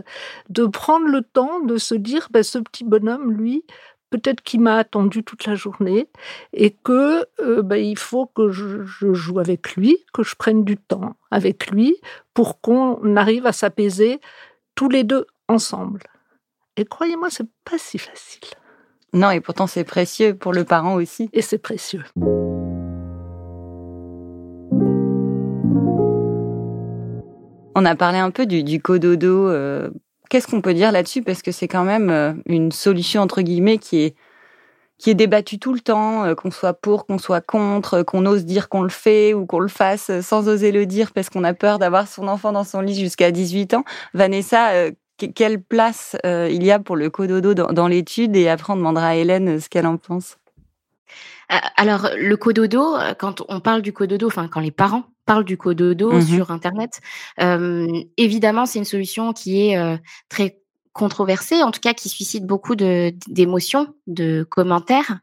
de 0.48 0.66
prendre 0.66 1.06
le 1.06 1.22
temps 1.22 1.60
de 1.60 1.76
se 1.76 1.94
dire, 1.94 2.28
ben, 2.30 2.42
ce 2.42 2.58
petit 2.58 2.84
bonhomme, 2.84 3.32
lui, 3.32 3.64
peut-être 4.10 4.42
qu'il 4.42 4.60
m'a 4.60 4.76
attendu 4.76 5.24
toute 5.24 5.46
la 5.46 5.54
journée 5.54 6.08
et 6.52 6.70
que 6.70 7.26
euh, 7.40 7.62
ben, 7.62 7.76
il 7.76 7.98
faut 7.98 8.26
que 8.26 8.50
je, 8.50 8.84
je, 8.84 9.12
joue 9.12 9.38
avec 9.38 9.76
lui, 9.76 9.98
que 10.12 10.22
je 10.22 10.34
prenne 10.36 10.64
du 10.64 10.76
temps 10.76 11.16
avec 11.30 11.70
lui 11.70 11.96
pour 12.34 12.60
qu'on 12.60 13.16
arrive 13.16 13.46
à 13.46 13.52
s'apaiser 13.52 14.20
tous 14.74 14.88
les 14.88 15.04
deux 15.04 15.26
ensemble. 15.48 16.02
Et 16.76 16.84
croyez-moi, 16.84 17.28
c'est 17.30 17.48
pas 17.64 17.78
si 17.78 17.98
facile. 17.98 18.48
Non, 19.12 19.30
et 19.30 19.40
pourtant 19.40 19.66
c'est 19.66 19.84
précieux 19.84 20.34
pour 20.34 20.52
le 20.52 20.64
parent 20.64 20.94
aussi. 20.94 21.30
Et 21.32 21.42
c'est 21.42 21.58
précieux. 21.58 22.04
On 27.80 27.84
a 27.84 27.94
parlé 27.94 28.18
un 28.18 28.32
peu 28.32 28.44
du, 28.44 28.82
cododo. 28.82 29.48
Euh, 29.48 29.88
Qu'est-ce 30.28 30.48
qu'on 30.48 30.60
peut 30.60 30.74
dire 30.74 30.90
là-dessus? 30.90 31.22
Parce 31.22 31.42
que 31.42 31.52
c'est 31.52 31.68
quand 31.68 31.84
même 31.84 32.10
euh, 32.10 32.32
une 32.46 32.72
solution 32.72 33.22
entre 33.22 33.40
guillemets 33.40 33.78
qui 33.78 34.00
est 34.00 34.16
qui 34.98 35.10
est 35.10 35.14
débattue 35.14 35.60
tout 35.60 35.72
le 35.72 35.78
temps, 35.78 36.24
euh, 36.24 36.34
qu'on 36.34 36.50
soit 36.50 36.72
pour, 36.72 37.06
qu'on 37.06 37.18
soit 37.18 37.40
contre, 37.40 38.02
qu'on 38.02 38.26
ose 38.26 38.44
dire 38.44 38.68
qu'on 38.68 38.82
le 38.82 38.88
fait 38.88 39.32
ou 39.32 39.46
qu'on 39.46 39.60
le 39.60 39.68
fasse 39.68 40.10
sans 40.22 40.48
oser 40.48 40.72
le 40.72 40.86
dire 40.86 41.12
parce 41.12 41.30
qu'on 41.30 41.44
a 41.44 41.54
peur 41.54 41.78
d'avoir 41.78 42.08
son 42.08 42.26
enfant 42.26 42.50
dans 42.50 42.64
son 42.64 42.80
lit 42.80 42.98
jusqu'à 42.98 43.30
18 43.30 43.74
ans. 43.74 43.84
Vanessa, 44.12 44.72
quelle 45.36 45.62
place 45.62 46.16
il 46.24 46.64
y 46.64 46.72
a 46.72 46.80
pour 46.80 46.96
le 46.96 47.10
cododo 47.10 47.54
dans, 47.54 47.72
dans 47.72 47.86
l'étude? 47.86 48.34
Et 48.34 48.48
après, 48.48 48.72
on 48.72 48.76
demandera 48.76 49.10
à 49.10 49.14
Hélène 49.14 49.60
ce 49.60 49.68
qu'elle 49.68 49.86
en 49.86 49.98
pense. 49.98 50.36
Alors, 51.76 52.08
le 52.18 52.36
cododo, 52.36 52.96
quand 53.20 53.44
on 53.48 53.60
parle 53.60 53.82
du 53.82 53.92
cododo, 53.92 54.26
enfin, 54.26 54.48
quand 54.48 54.60
les 54.60 54.72
parents 54.72 55.04
parlent 55.28 55.44
du 55.44 55.58
cododo 55.58 56.10
mmh 56.10 56.22
sur 56.22 56.50
Internet, 56.50 57.00
euh, 57.40 57.86
évidemment, 58.16 58.66
c'est 58.66 58.78
une 58.78 58.84
solution 58.84 59.32
qui 59.32 59.68
est 59.68 59.78
euh, 59.78 59.96
très 60.28 60.58
controversée, 60.94 61.62
en 61.62 61.70
tout 61.70 61.80
cas 61.80 61.94
qui 61.94 62.08
suscite 62.08 62.44
beaucoup 62.44 62.74
d'émotions, 62.74 63.94
de, 64.08 64.38
de, 64.38 64.42
commentaires. 64.42 65.20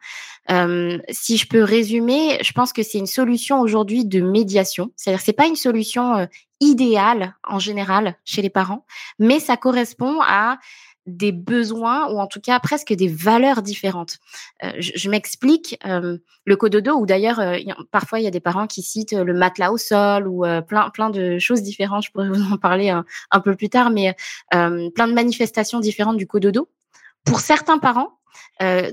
Euh, 0.50 1.00
si 1.10 1.36
je 1.36 1.48
peux 1.48 1.64
résumer, 1.64 2.38
je 2.42 2.54
pense 2.54 2.72
que 2.72 2.84
c'est 2.84 3.00
une 3.00 3.08
solution 3.08 3.60
aujourd'hui 3.60 4.06
de 4.06 4.22
médiation. 4.22 4.92
C'est-à-dire, 4.96 5.22
c'est 5.22 5.34
pas 5.34 5.48
une 5.48 5.58
solution 5.58 6.30
idéale 6.62 7.36
en 7.44 7.60
général 7.60 8.16
chez 8.24 8.42
les 8.42 8.50
parents, 8.50 8.86
mais 9.20 9.42
ça 9.42 9.58
correspond 9.58 10.20
à 10.22 10.60
des 11.06 11.32
besoins 11.32 12.12
ou 12.12 12.20
en 12.20 12.28
tout 12.28 12.42
cas 12.42 12.60
presque 12.60 12.94
des 12.94 13.08
valeurs 13.08 13.62
différentes. 13.62 14.18
Euh, 14.64 14.72
je, 14.80 15.10
m'explique. 15.10 15.78
Euh, 15.86 16.18
le 16.46 16.56
cododo, 16.56 16.94
ou 16.94 17.06
d'ailleurs 17.06 17.40
euh, 17.40 17.58
parfois 17.92 18.20
il 18.20 18.24
y 18.24 18.28
a 18.28 18.32
des 18.32 18.40
parents 18.40 18.68
qui 18.68 18.82
citent 18.84 19.14
le 19.14 19.34
matelas 19.34 19.72
au 19.72 19.78
sol 19.78 20.28
ou 20.28 20.46
euh, 20.46 20.62
plein 20.62 20.90
plein 20.92 21.10
de 21.10 21.40
choses 21.40 21.64
différentes. 21.64 22.06
Je 22.06 22.12
pourrais 22.12 22.30
vous 22.34 22.54
en 22.54 22.58
parler 22.58 22.90
un, 22.90 23.06
un 23.32 23.40
peu 23.40 23.56
plus 23.56 23.70
tard, 23.70 23.90
mais 23.90 24.16
euh, 24.54 24.90
plein 24.92 25.08
de 25.08 25.14
manifestations 25.14 25.80
différentes 25.80 26.18
du 26.18 26.28
cododo. 26.28 26.70
Pour 27.26 27.40
certains 27.40 27.80
parents, 27.80 28.20
euh, 28.62 28.92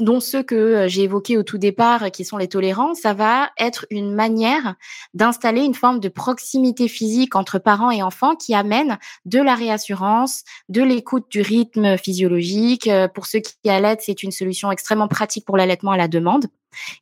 dont 0.00 0.20
ceux 0.20 0.42
que 0.42 0.54
euh, 0.54 0.88
j'ai 0.88 1.02
évoqués 1.02 1.36
au 1.36 1.42
tout 1.42 1.58
départ, 1.58 2.10
qui 2.10 2.24
sont 2.24 2.36
les 2.36 2.48
tolérants, 2.48 2.94
ça 2.94 3.14
va 3.14 3.50
être 3.58 3.86
une 3.90 4.12
manière 4.14 4.74
d'installer 5.14 5.62
une 5.62 5.74
forme 5.74 6.00
de 6.00 6.08
proximité 6.08 6.88
physique 6.88 7.36
entre 7.36 7.58
parents 7.58 7.90
et 7.90 8.02
enfants 8.02 8.36
qui 8.36 8.54
amène 8.54 8.98
de 9.24 9.40
la 9.40 9.54
réassurance, 9.54 10.42
de 10.68 10.82
l'écoute 10.82 11.26
du 11.30 11.40
rythme 11.40 11.96
physiologique. 11.96 12.88
Euh, 12.88 13.08
pour 13.08 13.26
ceux 13.26 13.40
qui 13.40 13.70
allaitent, 13.70 14.02
c'est 14.02 14.22
une 14.22 14.32
solution 14.32 14.70
extrêmement 14.70 15.08
pratique 15.08 15.44
pour 15.44 15.56
l'allaitement 15.56 15.92
à 15.92 15.96
la 15.96 16.08
demande. 16.08 16.46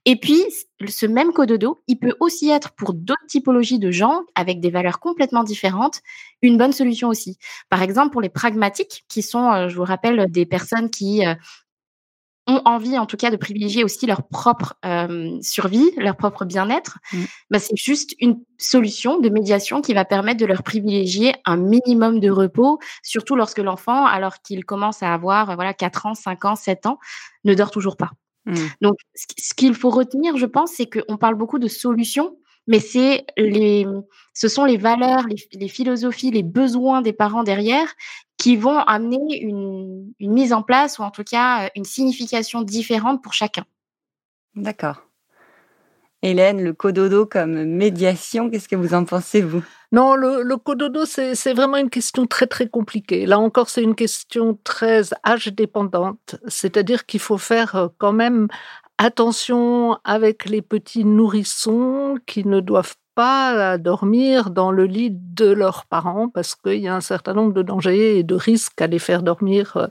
Et 0.05 0.16
puis, 0.16 0.40
ce 0.87 1.07
même 1.07 1.33
cododo, 1.33 1.81
il 1.88 1.99
peut 1.99 2.14
aussi 2.20 2.49
être 2.51 2.73
pour 2.73 2.94
d'autres 2.94 3.27
typologies 3.27 3.81
de 3.81 3.90
gens 3.90 4.23
avec 4.37 4.61
des 4.61 4.70
valeurs 4.70 5.01
complètement 5.01 5.42
différentes, 5.42 6.01
une 6.42 6.59
bonne 6.59 6.73
solution 6.73 7.09
aussi. 7.09 7.38
Par 7.70 7.83
exemple, 7.83 8.12
pour 8.12 8.20
les 8.20 8.29
pragmatiques, 8.29 9.05
qui 9.09 9.23
sont, 9.23 9.68
je 9.68 9.75
vous 9.75 9.85
rappelle, 9.85 10.31
des 10.31 10.47
personnes 10.47 10.90
qui 10.90 11.23
ont 12.46 12.61
envie, 12.64 12.98
en 12.98 13.07
tout 13.07 13.16
cas, 13.16 13.30
de 13.30 13.37
privilégier 13.37 13.85
aussi 13.85 14.07
leur 14.07 14.26
propre 14.26 14.74
euh, 14.85 15.38
survie, 15.40 15.90
leur 15.96 16.16
propre 16.16 16.44
bien-être, 16.44 16.98
mmh. 17.12 17.22
bah, 17.50 17.59
c'est 17.59 17.76
juste 17.76 18.14
une 18.20 18.40
solution 18.59 19.18
de 19.18 19.28
médiation 19.30 19.80
qui 19.80 19.94
va 19.94 20.04
permettre 20.04 20.40
de 20.40 20.46
leur 20.46 20.62
privilégier 20.62 21.35
un 21.46 21.57
minimum 21.57 22.20
de 22.20 22.30
repos, 22.30 22.78
surtout 23.02 23.37
lorsque 23.37 23.59
l'enfant, 23.59 24.04
alors 24.04 24.42
qu'il 24.42 24.64
commence 24.64 25.02
à 25.02 25.14
avoir 25.14 25.54
voilà 25.54 25.72
4 25.72 26.07
ans, 26.07 26.14
5 26.14 26.44
ans, 26.44 26.57
7 26.57 26.87
ans, 26.87 26.98
ne 27.44 27.54
dort 27.54 27.70
toujours 27.70 27.96
pas. 27.96 28.11
Mmh. 28.46 28.54
Donc, 28.83 28.96
ce 29.14 29.54
qu'il 29.54 29.74
faut 29.74 29.90
retenir, 29.90 30.37
je 30.37 30.46
pense, 30.46 30.72
c'est 30.72 30.87
qu'on 30.87 31.16
parle 31.16 31.37
beaucoup 31.37 31.59
de 31.59 31.68
solutions, 31.68 32.37
mais 32.66 32.80
c'est 32.80 33.24
les, 33.37 33.87
ce 34.33 34.48
sont 34.48 34.64
les 34.64 34.76
valeurs, 34.76 35.26
les, 35.26 35.37
les, 35.52 35.68
philosophies, 35.68 36.30
les 36.30 36.42
besoins 36.42 37.02
des 37.02 37.12
parents 37.12 37.42
derrière 37.42 37.88
qui 38.44 38.57
vont 38.57 38.76
amener 38.76 39.40
une, 39.40 40.12
une, 40.20 40.33
mise 40.35 40.52
en 40.52 40.62
place 40.62 40.98
ou 40.98 41.02
en 41.02 41.11
tout 41.11 41.24
cas 41.24 41.70
une 41.74 41.87
signification 41.87 42.61
différente 42.61 43.22
pour 43.22 43.33
chacun. 43.33 43.64
D'accord. 44.54 45.00
Hélène, 46.20 46.62
le 46.62 46.74
cododo 46.74 47.24
comme 47.24 47.64
médiation, 47.64 48.50
qu'est-ce 48.50 48.68
que 48.68 48.76
vous 48.76 48.92
en 48.92 49.07
pensez, 49.07 49.40
vous? 49.40 49.62
Non, 49.92 50.14
le, 50.14 50.42
le 50.42 50.59
cododo, 50.59 51.07
c'est 51.07 51.54
vraiment 51.54 51.78
une 51.78 51.88
question 51.88 52.26
très, 52.26 52.46
très 52.46 52.68
compliquée. 52.68 53.24
Là 53.24 53.38
encore, 53.38 53.70
c'est 53.70 53.83
une 53.83 53.94
question 53.94 54.59
très 54.62 55.04
âge 55.26 55.46
dépendante. 55.46 56.37
C'est-à-dire 56.46 57.07
qu'il 57.07 57.20
faut 57.20 57.38
faire 57.38 57.74
euh, 57.76 57.88
quand 57.96 58.12
même 58.12 58.48
attention 58.98 59.96
avec 60.04 60.44
les 60.44 60.61
petits 60.61 61.07
nourrissons 61.07 62.18
qui 62.26 62.44
ne 62.44 62.61
doivent 62.61 62.96
pas 63.14 63.72
à 63.72 63.79
dormir 63.79 64.50
dans 64.50 64.70
le 64.70 64.85
lit 64.85 65.11
de 65.12 65.50
leurs 65.50 65.87
parents 65.87 66.29
parce 66.29 66.55
qu'il 66.55 66.81
y 66.81 66.88
a 66.88 66.94
un 66.94 67.00
certain 67.00 67.35
nombre 67.35 67.53
de 67.53 67.62
dangers 67.62 68.18
et 68.18 68.22
de 68.22 68.35
risques 68.35 68.81
à 68.81 68.87
les 68.87 68.98
faire 68.98 69.22
dormir 69.22 69.77
euh, 69.77 69.87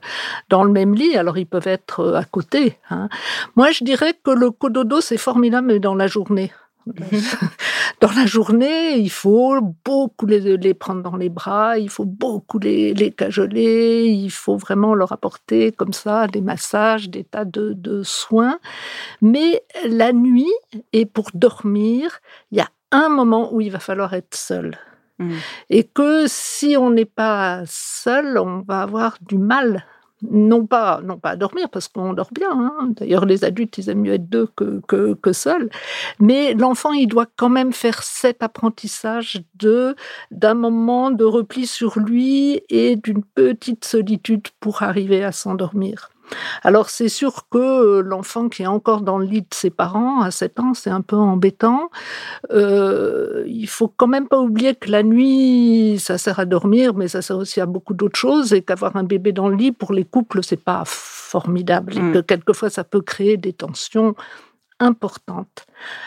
dans 0.50 0.64
le 0.64 0.72
même 0.72 0.94
lit. 0.94 1.16
Alors 1.16 1.38
ils 1.38 1.48
peuvent 1.48 1.68
être 1.68 2.02
euh, 2.02 2.16
à 2.16 2.26
côté. 2.26 2.78
Hein. 2.90 3.10
Moi, 3.56 3.72
je 3.72 3.84
dirais 3.84 4.14
que 4.24 4.32
le 4.32 4.52
cododo, 4.52 5.02
c'est 5.02 5.18
formidable 5.18 5.68
mais 5.68 5.80
dans 5.80 5.96
la 5.96 6.08
journée. 6.08 6.52
dans 8.02 8.12
la 8.12 8.26
journée, 8.26 8.98
il 8.98 9.10
faut 9.10 9.62
beaucoup 9.86 10.26
les, 10.26 10.74
prendre 10.74 11.02
dans 11.02 11.16
les 11.16 11.30
bras, 11.30 11.78
il 11.78 11.90
faut 11.90 12.06
beaucoup 12.06 12.60
les, 12.60 12.94
les, 12.94 13.12
cajoler, 13.12 14.06
il 14.06 14.30
faut 14.30 14.58
vraiment 14.58 14.94
leur 14.94 15.12
apporter 15.12 15.72
comme 15.72 15.94
ça 15.94 16.28
des 16.28 16.42
massages, 16.42 17.10
des 17.10 17.24
tas 17.24 17.46
de, 17.46 17.74
de 17.74 18.04
soins. 18.04 18.60
Mais 19.22 19.64
la 19.88 20.12
nuit, 20.12 20.52
et 20.92 21.06
pour 21.06 21.30
dormir, 21.34 22.20
il 22.52 22.58
y 22.58 22.62
a 22.62 22.68
un 22.94 23.10
moment 23.10 23.54
où 23.54 23.60
il 23.60 23.72
va 23.72 23.80
falloir 23.80 24.14
être 24.14 24.36
seul. 24.36 24.78
Mmh. 25.20 25.34
Et 25.70 25.84
que 25.84 26.26
si 26.28 26.76
on 26.78 26.90
n'est 26.90 27.06
pas 27.06 27.64
seul, 27.68 28.38
on 28.38 28.62
va 28.62 28.82
avoir 28.82 29.18
du 29.22 29.38
mal 29.38 29.84
non 30.32 30.66
pas, 30.66 31.02
non 31.04 31.18
pas 31.18 31.32
à 31.32 31.36
dormir, 31.36 31.70
parce 31.70 31.88
qu'on 31.88 32.14
dort 32.14 32.30
bien. 32.32 32.52
Hein. 32.52 32.94
D'ailleurs, 32.98 33.26
les 33.26 33.44
adultes, 33.44 33.78
ils 33.78 33.90
aiment 33.90 34.02
mieux 34.02 34.14
être 34.14 34.30
deux 34.30 34.48
que, 34.56 34.82
que, 34.88 35.14
que 35.16 35.34
seuls. 35.34 35.70
Mais 36.20 36.54
l'enfant, 36.54 36.94
il 36.94 37.08
doit 37.08 37.28
quand 37.36 37.50
même 37.50 37.74
faire 37.74 38.04
cet 38.04 38.44
apprentissage 38.44 39.44
de 39.56 39.96
d'un 40.32 40.54
moment 40.54 41.12
de 41.12 41.26
repli 41.26 41.68
sur 41.68 42.00
lui 42.00 42.62
et 42.70 42.96
d'une 42.96 43.24
petite 43.24 43.86
solitude 43.86 44.48
pour 44.60 44.84
arriver 44.84 45.24
à 45.24 45.32
s'endormir. 45.32 46.13
Alors 46.64 46.90
c'est 46.90 47.10
sûr 47.10 47.48
que 47.50 47.58
euh, 47.58 48.02
l'enfant 48.02 48.50
qui 48.50 48.64
est 48.64 48.68
encore 48.68 49.02
dans 49.02 49.18
le 49.18 49.26
lit 49.26 49.42
de 49.42 49.54
ses 49.54 49.70
parents 49.70 50.22
à 50.22 50.32
7 50.32 50.60
ans, 50.60 50.74
c'est 50.74 50.90
un 50.90 51.02
peu 51.02 51.16
embêtant. 51.16 51.90
Euh, 52.52 53.44
il 53.48 53.68
faut 53.68 53.88
quand 53.88 54.08
même 54.08 54.28
pas 54.28 54.40
oublier 54.40 54.76
que 54.76 54.90
la 54.90 55.04
nuit, 55.04 55.98
ça 56.00 56.18
sert 56.18 56.40
à 56.40 56.46
dormir, 56.46 56.94
mais 56.94 57.08
ça 57.08 57.22
sert 57.22 57.38
aussi 57.38 57.62
à 57.62 57.66
beaucoup 57.66 57.94
d'autres 57.94 58.20
choses 58.20 58.54
et 58.54 58.62
qu'avoir 58.62 58.96
un 58.96 59.04
bébé 59.04 59.32
dans 59.32 59.50
le 59.50 59.56
lit 59.56 59.72
pour 59.72 59.94
les 59.94 60.06
couples, 60.06 60.44
c'est 60.44 60.64
pas 60.64 60.84
formidable 60.86 61.94
et 61.94 62.14
que 62.14 62.20
mm. 62.20 62.24
quelquefois 62.24 62.70
ça 62.70 62.84
peut 62.84 63.02
créer 63.02 63.38
des 63.38 63.54
tensions 63.54 64.16
importantes. 64.80 65.66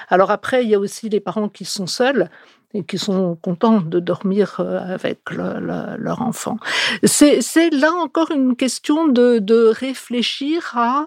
Alors 0.09 0.31
après, 0.31 0.65
il 0.65 0.71
y 0.71 0.75
a 0.75 0.79
aussi 0.79 1.09
les 1.09 1.21
parents 1.21 1.49
qui 1.49 1.65
sont 1.65 1.87
seuls 1.87 2.29
et 2.77 2.85
qui 2.85 2.99
sont 2.99 3.37
contents 3.41 3.81
de 3.81 4.01
dormir 4.01 4.57
euh, 4.61 4.95
avec 4.95 5.31
leur 5.31 6.23
enfant. 6.23 6.59
C'est 7.05 7.71
là 7.71 7.93
encore 7.93 8.31
une 8.31 8.57
question 8.57 9.09
de, 9.09 9.39
de 9.39 9.67
réfléchir 9.67 10.73
à 10.77 11.07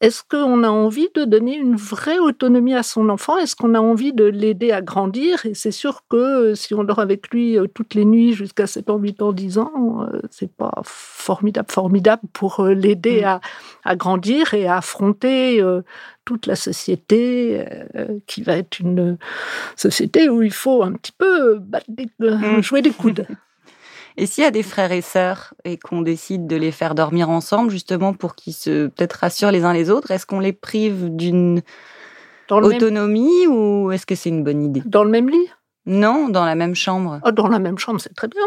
est-ce 0.00 0.22
qu'on 0.22 0.62
a 0.62 0.68
envie 0.68 1.08
de 1.14 1.24
donner 1.24 1.56
une 1.56 1.76
vraie 1.76 2.18
autonomie 2.18 2.74
à 2.74 2.82
son 2.82 3.08
enfant? 3.08 3.36
Est-ce 3.38 3.56
qu'on 3.56 3.74
a 3.74 3.80
envie 3.80 4.12
de 4.12 4.24
l'aider 4.24 4.72
à 4.72 4.80
grandir? 4.82 5.44
Et 5.46 5.54
c'est 5.54 5.72
sûr 5.72 6.02
que 6.08 6.16
euh, 6.16 6.54
si 6.54 6.74
on 6.74 6.84
dort 6.84 7.00
avec 7.00 7.30
lui 7.30 7.58
euh, 7.58 7.66
toutes 7.66 7.94
les 7.94 8.04
nuits 8.04 8.32
jusqu'à 8.32 8.66
7 8.66 8.90
ans, 8.90 8.98
8 8.98 9.22
ans, 9.22 9.32
10 9.32 9.58
ans, 9.58 10.08
c'est 10.30 10.52
pas 10.52 10.72
formidable, 10.84 11.70
formidable 11.70 12.22
pour 12.32 12.64
l'aider 12.64 13.22
mmh. 13.22 13.40
à, 13.84 13.96
grandir 13.96 14.54
et 14.54 14.66
à 14.66 14.76
affronter 14.76 15.62
toute 16.28 16.46
la 16.46 16.56
société 16.56 17.64
euh, 17.96 18.18
qui 18.26 18.42
va 18.42 18.58
être 18.58 18.80
une 18.80 19.16
société 19.76 20.28
où 20.28 20.42
il 20.42 20.52
faut 20.52 20.82
un 20.82 20.92
petit 20.92 21.12
peu 21.16 21.58
euh, 21.58 22.36
mm. 22.36 22.62
jouer 22.62 22.82
des 22.82 22.90
coudes. 22.90 23.26
Et 24.18 24.26
s'il 24.26 24.42
y 24.42 24.46
a 24.46 24.50
des 24.50 24.64
frères 24.64 24.90
et 24.90 25.00
sœurs 25.00 25.54
et 25.64 25.76
qu'on 25.78 26.02
décide 26.02 26.48
de 26.48 26.56
les 26.56 26.72
faire 26.72 26.96
dormir 26.96 27.30
ensemble, 27.30 27.70
justement 27.70 28.12
pour 28.12 28.34
qu'ils 28.34 28.52
se 28.52 28.88
peut-être 28.88 29.12
rassurent 29.12 29.52
les 29.52 29.64
uns 29.64 29.72
les 29.72 29.90
autres, 29.90 30.10
est-ce 30.10 30.26
qu'on 30.26 30.40
les 30.40 30.52
prive 30.52 31.14
d'une 31.14 31.62
autonomie 32.50 33.46
ou 33.46 33.92
est-ce 33.92 34.06
que 34.06 34.16
c'est 34.16 34.28
une 34.28 34.42
bonne 34.42 34.64
idée? 34.64 34.82
Dans 34.84 35.04
le 35.04 35.10
même 35.10 35.30
lit? 35.30 35.46
Non, 35.86 36.28
dans 36.28 36.44
la 36.44 36.56
même 36.56 36.74
chambre. 36.74 37.20
Ah, 37.22 37.30
dans 37.30 37.46
la 37.46 37.60
même 37.60 37.78
chambre, 37.78 38.00
c'est 38.00 38.12
très 38.12 38.26
bien. 38.26 38.42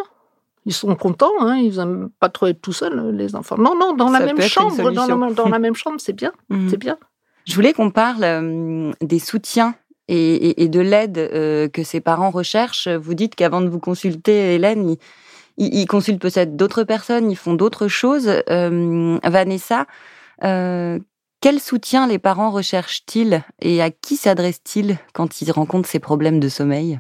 Ils 0.66 0.74
sont 0.74 0.94
contents, 0.96 1.32
hein, 1.40 1.56
ils 1.56 1.78
n'aiment 1.78 2.10
pas 2.20 2.28
trop 2.28 2.48
être 2.48 2.62
tout 2.62 2.74
seuls, 2.74 3.16
les 3.16 3.34
enfants. 3.36 3.58
Non, 3.58 3.74
non, 3.80 3.94
dans 3.94 4.10
la 4.10 4.20
même 4.20 4.42
chambre, 4.42 4.92
dans 4.92 5.08
la, 5.08 5.34
dans 5.34 5.48
la, 5.48 5.60
même 5.60 5.76
chambre, 5.76 5.96
c'est 6.00 6.14
bien, 6.14 6.34
mm. 6.50 6.70
c'est 6.70 6.78
bien. 6.78 6.98
Je 7.48 7.56
voulais 7.56 7.72
qu'on 7.72 7.92
parle 7.92 8.24
euh, 8.24 8.92
des 9.00 9.20
soutiens 9.20 9.74
et, 10.10 10.68
de 10.68 10.82
l'aide 10.82 11.18
euh, 11.18 11.70
que 11.70 11.84
ces 11.84 12.02
parents 12.02 12.30
recherchent. 12.30 12.90
Vous 12.90 13.14
dites 13.14 13.36
qu'avant 13.36 13.62
de 13.62 13.70
vous 13.70 13.80
consulter, 13.80 14.56
Hélène, 14.56 14.90
ils, 14.90 14.98
consultent 15.88 16.22
peut-être 16.22 16.56
d'autres 16.56 16.84
personnes, 16.84 17.32
ils 17.32 17.38
font 17.38 17.54
d'autres 17.54 17.88
choses. 17.88 18.30
Euh, 18.50 19.20
Vanessa, 19.24 19.86
quel 20.40 21.60
soutien 21.60 22.08
les 22.08 22.20
parents 22.20 22.52
recherchent-ils 22.52 23.44
et 23.62 23.82
à 23.82 23.90
qui 23.90 24.16
s'adressent-ils 24.16 24.98
quand 25.14 25.42
ils 25.42 25.52
rencontrent 25.52 25.90
ces 25.90 26.00
problèmes 26.00 26.40
de 26.40 26.50
sommeil? 26.50 27.00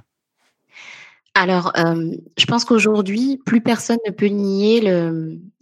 Alors, 1.33 1.71
euh, 1.77 2.11
je 2.37 2.45
pense 2.45 2.65
qu'aujourd'hui, 2.65 3.39
plus 3.45 3.61
personne 3.61 3.97
ne 4.05 4.11
peut 4.11 4.25
nier 4.25 4.81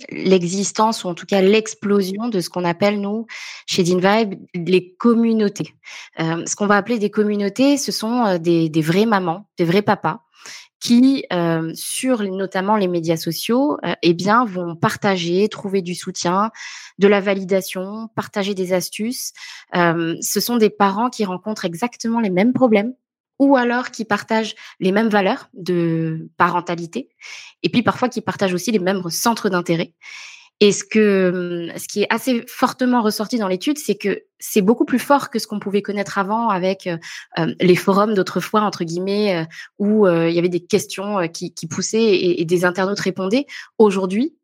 l'existence 0.10 1.04
ou 1.04 1.10
en 1.10 1.14
tout 1.14 1.28
cas 1.28 1.42
l'explosion 1.42 2.28
de 2.28 2.40
ce 2.40 2.50
qu'on 2.50 2.64
appelle, 2.64 3.00
nous, 3.00 3.28
chez 3.68 3.84
DinVibe, 3.84 4.34
les 4.56 4.96
communautés. 4.96 5.76
Euh, 6.20 6.44
ce 6.48 6.56
qu'on 6.56 6.66
va 6.66 6.78
appeler 6.78 6.98
des 6.98 7.12
communautés, 7.12 7.78
ce 7.78 7.92
sont 7.92 8.26
euh, 8.26 8.38
des, 8.40 8.70
des 8.70 8.82
vrais 8.82 9.06
mamans, 9.06 9.46
des 9.60 9.66
vrais 9.66 9.84
papas 9.84 10.22
qui, 10.80 11.26
sur 11.74 12.24
notamment 12.24 12.76
les 12.78 12.88
médias 12.88 13.18
sociaux, 13.18 13.78
eh 14.02 14.14
bien, 14.14 14.46
vont 14.46 14.76
partager, 14.76 15.48
trouver 15.50 15.82
du 15.82 15.96
soutien, 15.96 16.52
de 17.00 17.08
la 17.08 17.20
validation, 17.22 18.10
partager 18.16 18.54
des 18.54 18.74
astuces. 18.74 19.34
ce 19.74 20.40
sont 20.40 20.58
des 20.58 20.70
parents 20.70 21.10
qui 21.10 21.26
rencontrent 21.26 21.66
exactement 21.66 22.20
les 22.20 22.30
mêmes 22.30 22.54
problèmes 22.54 22.94
ou 23.40 23.56
alors 23.56 23.90
qui 23.90 24.06
partagent 24.06 24.56
les 24.80 24.92
mêmes 24.92 25.08
valeurs 25.08 25.50
de 25.54 26.30
parentalité, 26.38 27.10
et 27.64 27.70
puis 27.70 27.82
parfois 27.82 28.10
qui 28.10 28.22
partagent 28.22 28.54
aussi 28.54 28.72
les 28.72 28.80
mêmes 28.80 29.02
centres 29.10 29.50
d'intérêt. 29.50 29.94
Et 30.62 30.74
ce 30.74 30.84
que, 30.84 31.70
ce 31.78 31.88
qui 31.88 32.04
est 32.04 32.08
assez 32.10 32.44
fortement 32.48 33.02
ressorti 33.02 33.38
dans 33.38 33.48
l'étude, 33.48 33.78
c'est 33.78 33.96
que 33.96 34.24
c'est 34.40 34.62
beaucoup 34.62 34.86
plus 34.86 35.00
fort 35.00 35.30
que 35.30 35.40
ce 35.40 35.48
qu'on 35.48 35.60
pouvait 35.60 35.82
connaître 35.82 36.18
avant 36.18 36.50
avec 36.50 36.88
euh, 36.88 37.54
les 37.60 37.76
forums 37.76 38.14
d'autrefois 38.14 38.62
entre 38.62 38.84
guillemets 38.84 39.38
euh, 39.38 39.46
où 39.78 40.06
euh, 40.06 40.30
il 40.30 40.36
y 40.36 40.40
avait 40.40 40.50
des 40.50 40.60
questions 40.60 41.28
qui, 41.30 41.54
poussaient 41.70 42.40
et, 42.40 42.46
des 42.46 42.66
internautes 42.66 43.00
répondaient. 43.00 43.46
Aujourd'hui, 43.78 44.36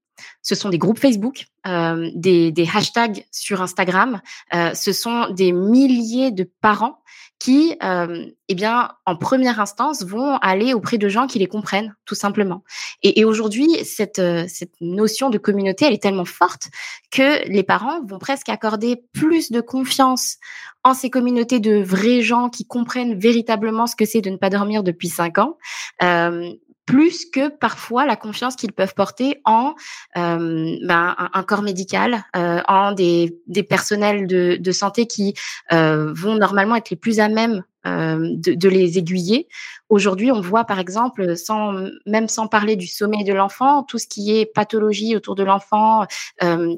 ce 0.41 0.56
sont 0.56 0.69
des 0.69 0.78
groupes 0.78 0.99
Facebook, 0.99 1.45
des, 1.65 2.51
des, 2.51 2.69
hashtags 2.73 3.25
sur 3.32 3.62
Instagram. 3.62 4.21
ce 4.54 4.93
sont 4.93 5.30
des 5.32 5.51
milliers 5.51 6.32
de 6.32 6.49
parents 6.62 6.99
qui, 7.46 7.78
euh, 7.84 8.26
eh 8.48 8.56
bien, 8.56 8.90
en 9.06 9.16
première 9.16 9.60
instance, 9.60 10.04
vont 10.04 10.38
aller 10.38 10.74
auprès 10.74 10.98
de 10.98 11.08
gens 11.08 11.28
qui 11.28 11.38
les 11.38 11.46
comprennent, 11.46 11.94
tout 12.06 12.16
simplement. 12.16 12.64
Et, 13.04 13.24
aujourd'hui, 13.24 13.68
cette, 13.86 14.18
euh, 14.18 14.46
cette 14.48 14.74
notion 14.82 15.30
de 15.30 15.38
communauté, 15.38 15.86
elle 15.86 15.94
est 15.94 16.02
tellement 16.02 16.26
forte 16.26 16.70
que 17.12 17.48
les 17.48 17.62
parents 17.62 18.04
vont 18.04 18.18
presque 18.18 18.50
accorder 18.50 19.04
plus 19.14 19.52
de 19.52 19.62
confiance 19.62 20.38
en 20.84 20.96
ces 20.96 21.12
communautés 21.12 21.60
de 21.60 21.84
vrais 21.84 22.22
gens 22.22 22.50
qui 22.50 22.66
comprennent 22.66 23.14
véritablement 23.14 23.86
ce 23.86 23.96
que 23.96 24.06
c'est 24.06 24.22
de 24.22 24.32
ne 24.32 24.38
pas 24.38 24.50
dormir 24.50 24.82
depuis 24.82 25.10
cinq 25.10 25.38
ans, 25.38 25.60
euh, 26.02 26.52
plus 26.86 27.26
que 27.26 27.50
parfois 27.50 28.06
la 28.06 28.15
confiance 28.15 28.56
qu'ils 28.56 28.74
peuvent 28.74 28.93
porter 28.93 29.41
en 29.43 29.74
euh, 30.17 30.76
ben, 30.84 31.15
un, 31.34 31.43
corps 31.43 31.62
médical, 31.62 32.24
euh, 32.36 32.62
en 32.67 32.91
des, 32.91 33.38
des 33.48 33.63
personnels 33.63 34.28
de, 34.28 34.58
de 34.60 34.71
santé 34.71 35.08
qui 35.08 35.34
euh, 35.71 36.13
vont 36.13 36.36
normalement 36.36 36.76
être 36.76 36.89
les 36.89 36.95
plus 36.95 37.19
à 37.19 37.28
même 37.28 37.63
euh, 37.88 38.30
de, 38.36 38.54
de, 38.54 38.69
les 38.69 38.98
aiguiller. 38.98 39.48
Aujourd'hui, 39.89 40.32
on 40.32 40.41
voit 40.41 40.65
par 40.65 40.80
exemple, 40.80 41.36
sans 41.36 41.88
même 42.06 42.28
sans 42.28 42.48
parler 42.48 42.76
du 42.76 42.88
sommeil 42.88 43.24
de 43.24 43.34
l'enfant, 43.34 43.84
tout 43.84 43.98
ce 43.98 44.08
qui 44.08 44.36
est 44.36 44.45
pathologie 44.45 45.15
autour 45.15 45.36
de 45.36 45.43
l'enfant, 45.43 46.06
euh, 46.43 46.76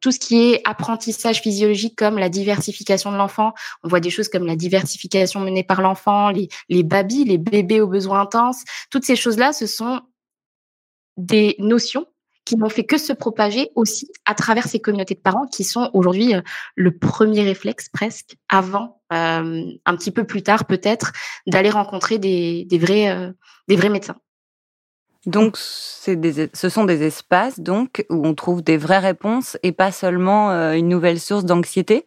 tout 0.00 0.12
ce 0.12 0.18
qui 0.18 0.40
est 0.40 0.60
apprentissage 0.64 1.40
physiologique 1.40 1.96
comme 1.96 2.18
la 2.18 2.28
diversification 2.28 3.12
de 3.12 3.16
l'enfant. 3.16 3.52
On 3.82 3.88
voit 3.88 4.00
des 4.00 4.10
choses 4.10 4.28
comme 4.28 4.46
la 4.46 4.56
diversification 4.56 5.40
menée 5.40 5.64
par 5.64 5.80
l'enfant, 5.80 6.30
les, 6.30 6.48
les 6.68 6.82
babys, 6.82 7.24
les 7.24 7.38
bébés 7.38 7.80
aux 7.80 7.88
besoins 7.88 8.20
intenses. 8.20 8.62
Toutes 8.90 9.04
ces 9.04 9.16
choses-là, 9.16 9.52
ce 9.52 9.66
sont 9.66 10.00
des 11.16 11.56
notions 11.58 12.06
qui 12.48 12.56
n'ont 12.56 12.70
fait 12.70 12.84
que 12.84 12.96
se 12.96 13.12
propager 13.12 13.68
aussi 13.74 14.10
à 14.24 14.34
travers 14.34 14.66
ces 14.66 14.80
communautés 14.80 15.14
de 15.14 15.20
parents 15.20 15.46
qui 15.46 15.64
sont 15.64 15.90
aujourd'hui 15.92 16.34
euh, 16.34 16.40
le 16.76 16.96
premier 16.96 17.42
réflexe 17.42 17.90
presque 17.90 18.36
avant, 18.48 19.02
euh, 19.12 19.64
un 19.84 19.96
petit 19.96 20.10
peu 20.10 20.24
plus 20.24 20.42
tard 20.42 20.64
peut-être, 20.64 21.12
d'aller 21.46 21.68
rencontrer 21.68 22.18
des, 22.18 22.66
euh, 22.72 23.32
des 23.68 23.76
vrais 23.76 23.90
médecins. 23.90 24.16
Donc, 25.26 25.58
des, 26.06 26.48
ce 26.52 26.68
sont 26.68 26.84
des 26.84 27.02
espaces 27.02 27.60
donc 27.60 28.04
où 28.08 28.26
on 28.26 28.34
trouve 28.34 28.62
des 28.62 28.76
vraies 28.76 28.98
réponses 28.98 29.58
et 29.62 29.72
pas 29.72 29.92
seulement 29.92 30.50
euh, 30.50 30.72
une 30.72 30.88
nouvelle 30.88 31.20
source 31.20 31.44
d'anxiété? 31.44 32.06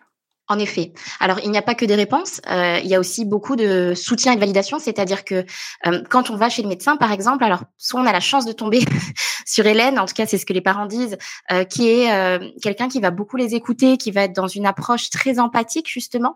En 0.52 0.60
effet. 0.60 0.92
Alors, 1.22 1.40
il 1.40 1.50
n'y 1.50 1.58
a 1.58 1.62
pas 1.62 1.76
que 1.76 1.86
des 1.86 1.96
réponses, 1.96 2.42
euh, 2.52 2.78
il 2.84 2.90
y 2.90 2.94
a 2.94 3.00
aussi 3.00 3.24
beaucoup 3.24 3.56
de 3.56 3.94
soutien 3.96 4.34
et 4.34 4.36
de 4.36 4.42
validation, 4.42 4.80
c'est-à-dire 4.80 5.24
que 5.24 5.46
euh, 5.88 6.04
quand 6.10 6.30
on 6.30 6.36
va 6.36 6.50
chez 6.50 6.62
le 6.62 6.68
médecin, 6.68 6.98
par 6.98 7.14
exemple, 7.14 7.46
alors 7.46 7.64
soit 7.78 8.02
on 8.02 8.06
a 8.06 8.12
la 8.12 8.20
chance 8.20 8.46
de 8.46 8.52
tomber 8.52 8.80
sur 9.46 9.66
Hélène, 9.66 9.98
en 9.98 10.06
tout 10.06 10.14
cas 10.14 10.26
c'est 10.26 10.38
ce 10.38 10.46
que 10.46 10.52
les 10.52 10.60
parents 10.60 10.88
disent, 10.88 11.18
euh, 11.54 11.64
qui 11.64 11.88
est 11.88 12.40
quelqu'un 12.62 12.90
qui 12.90 13.00
va 13.00 13.12
beaucoup 13.12 13.38
les 13.38 13.56
écouter, 13.56 13.96
qui 13.96 14.12
va 14.12 14.24
être 14.24 14.36
dans 14.36 14.48
une 14.48 14.66
approche 14.66 15.10
très 15.10 15.40
empathique 15.40 15.88
justement, 15.90 16.36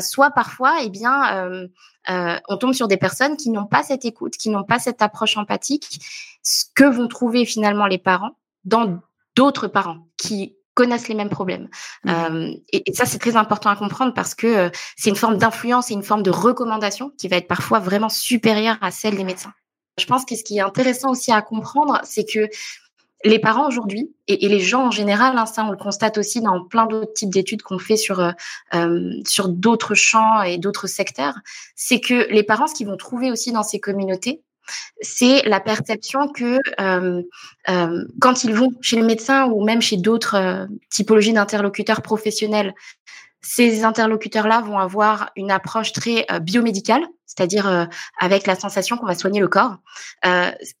soit 0.00 0.30
parfois, 0.30 0.76
eh 0.82 0.88
bien, 0.88 1.68
on 2.08 2.56
tombe 2.56 2.72
sur 2.72 2.88
des 2.88 2.96
personnes 2.96 3.36
qui 3.36 3.50
n'ont 3.50 3.66
pas 3.66 3.82
cette 3.82 4.04
écoute, 4.04 4.36
qui 4.36 4.50
n'ont 4.50 4.64
pas 4.64 4.78
cette 4.78 5.02
approche 5.02 5.36
empathique, 5.36 6.00
ce 6.42 6.64
que 6.74 6.84
vont 6.84 7.08
trouver 7.08 7.44
finalement 7.44 7.86
les 7.86 7.98
parents 7.98 8.36
dans 8.64 9.00
d'autres 9.36 9.68
parents 9.68 10.08
qui 10.16 10.56
connaissent 10.74 11.08
les 11.08 11.14
mêmes 11.14 11.28
problèmes. 11.28 11.68
Mmh. 12.04 12.10
Euh, 12.10 12.54
et, 12.72 12.92
ça, 12.94 13.04
c'est 13.04 13.18
très 13.18 13.36
important 13.36 13.70
à 13.70 13.76
comprendre 13.76 14.14
parce 14.14 14.34
que 14.34 14.46
euh, 14.46 14.70
c'est 14.96 15.10
une 15.10 15.16
forme 15.16 15.36
d'influence 15.36 15.90
et 15.90 15.94
une 15.94 16.02
forme 16.02 16.22
de 16.22 16.30
recommandation 16.30 17.10
qui 17.18 17.28
va 17.28 17.36
être 17.36 17.48
parfois 17.48 17.80
vraiment 17.80 18.08
supérieure 18.08 18.78
à 18.80 18.90
celle 18.90 19.16
des 19.16 19.24
médecins. 19.24 19.52
Je 19.98 20.06
pense 20.06 20.24
que 20.24 20.34
ce 20.36 20.44
qui 20.44 20.58
est 20.58 20.62
intéressant 20.62 21.10
aussi 21.10 21.32
à 21.32 21.42
comprendre, 21.42 22.00
c'est 22.04 22.24
que 22.24 22.48
les 23.24 23.38
parents 23.38 23.66
aujourd'hui 23.68 24.10
et, 24.28 24.48
les 24.48 24.60
gens 24.60 24.86
en 24.86 24.90
général, 24.90 25.36
hein, 25.36 25.46
ça 25.46 25.64
on 25.64 25.70
le 25.70 25.76
constate 25.76 26.16
aussi 26.18 26.40
dans 26.40 26.64
plein 26.64 26.86
d'autres 26.86 27.12
types 27.12 27.30
d'études 27.30 27.62
qu'on 27.62 27.78
fait 27.78 27.96
sur 27.96 28.20
euh, 28.20 29.12
sur 29.26 29.48
d'autres 29.48 29.94
champs 29.94 30.42
et 30.42 30.58
d'autres 30.58 30.86
secteurs, 30.86 31.34
c'est 31.74 32.00
que 32.00 32.28
les 32.30 32.42
parents 32.42 32.66
ce 32.66 32.74
qu'ils 32.74 32.86
vont 32.86 32.96
trouver 32.96 33.30
aussi 33.30 33.52
dans 33.52 33.62
ces 33.62 33.80
communautés, 33.80 34.42
c'est 35.00 35.42
la 35.42 35.60
perception 35.60 36.28
que 36.28 36.58
euh, 36.80 37.22
euh, 37.68 38.04
quand 38.20 38.44
ils 38.44 38.54
vont 38.54 38.72
chez 38.80 38.96
le 38.96 39.04
médecin 39.04 39.46
ou 39.46 39.64
même 39.64 39.80
chez 39.80 39.96
d'autres 39.96 40.36
euh, 40.36 40.66
typologies 40.90 41.32
d'interlocuteurs 41.32 42.02
professionnels, 42.02 42.74
ces 43.42 43.84
interlocuteurs-là 43.84 44.60
vont 44.60 44.78
avoir 44.78 45.30
une 45.36 45.50
approche 45.50 45.92
très 45.92 46.26
biomédicale, 46.42 47.02
c'est-à-dire 47.26 47.88
avec 48.18 48.46
la 48.46 48.54
sensation 48.54 48.96
qu'on 48.96 49.06
va 49.06 49.14
soigner 49.14 49.40
le 49.40 49.48
corps, 49.48 49.76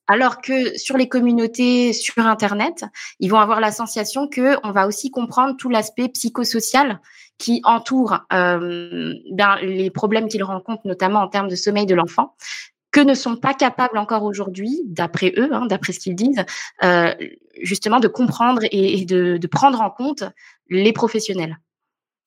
alors 0.06 0.40
que 0.42 0.76
sur 0.76 0.96
les 0.96 1.08
communautés 1.08 1.92
sur 1.92 2.18
Internet, 2.18 2.84
ils 3.18 3.30
vont 3.30 3.38
avoir 3.38 3.60
la 3.60 3.72
sensation 3.72 4.28
que 4.28 4.56
on 4.62 4.72
va 4.72 4.86
aussi 4.86 5.10
comprendre 5.10 5.56
tout 5.56 5.70
l'aspect 5.70 6.08
psychosocial 6.08 7.00
qui 7.38 7.62
entoure 7.64 8.18
ben, 8.30 9.56
les 9.62 9.90
problèmes 9.90 10.28
qu'ils 10.28 10.44
rencontrent, 10.44 10.86
notamment 10.86 11.20
en 11.20 11.28
termes 11.28 11.48
de 11.48 11.56
sommeil 11.56 11.86
de 11.86 11.94
l'enfant, 11.94 12.34
que 12.90 13.00
ne 13.00 13.14
sont 13.14 13.36
pas 13.36 13.54
capables 13.54 13.98
encore 13.98 14.24
aujourd'hui, 14.24 14.82
d'après 14.84 15.32
eux, 15.36 15.52
hein, 15.52 15.66
d'après 15.66 15.92
ce 15.92 16.00
qu'ils 16.00 16.16
disent, 16.16 16.44
euh, 16.82 17.14
justement 17.62 18.00
de 18.00 18.08
comprendre 18.08 18.62
et, 18.70 19.04
de, 19.04 19.38
prendre 19.46 19.80
en 19.80 19.90
compte 19.90 20.24
les 20.68 20.92
professionnels. 20.92 21.58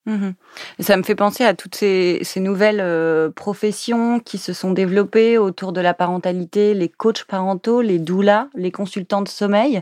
Mmh 0.06 0.32
Ça 0.80 0.98
me 0.98 1.04
fait 1.04 1.16
penser 1.16 1.46
à 1.46 1.54
toutes 1.54 1.76
ces, 1.76 2.22
nouvelles 2.38 2.82
euh, 2.82 3.30
professions 3.30 4.20
qui 4.20 4.38
se 4.38 4.52
sont 4.52 4.72
développées 4.72 5.38
autour 5.38 5.72
de 5.72 5.82
la 5.82 5.94
parentalité, 5.94 6.74
les 6.74 6.90
coachs 6.90 7.24
parentaux, 7.24 7.82
les 7.82 8.00
doulas, 8.00 8.48
les 8.56 8.72
consultants 8.72 9.22
de 9.22 9.30
sommeil. 9.30 9.82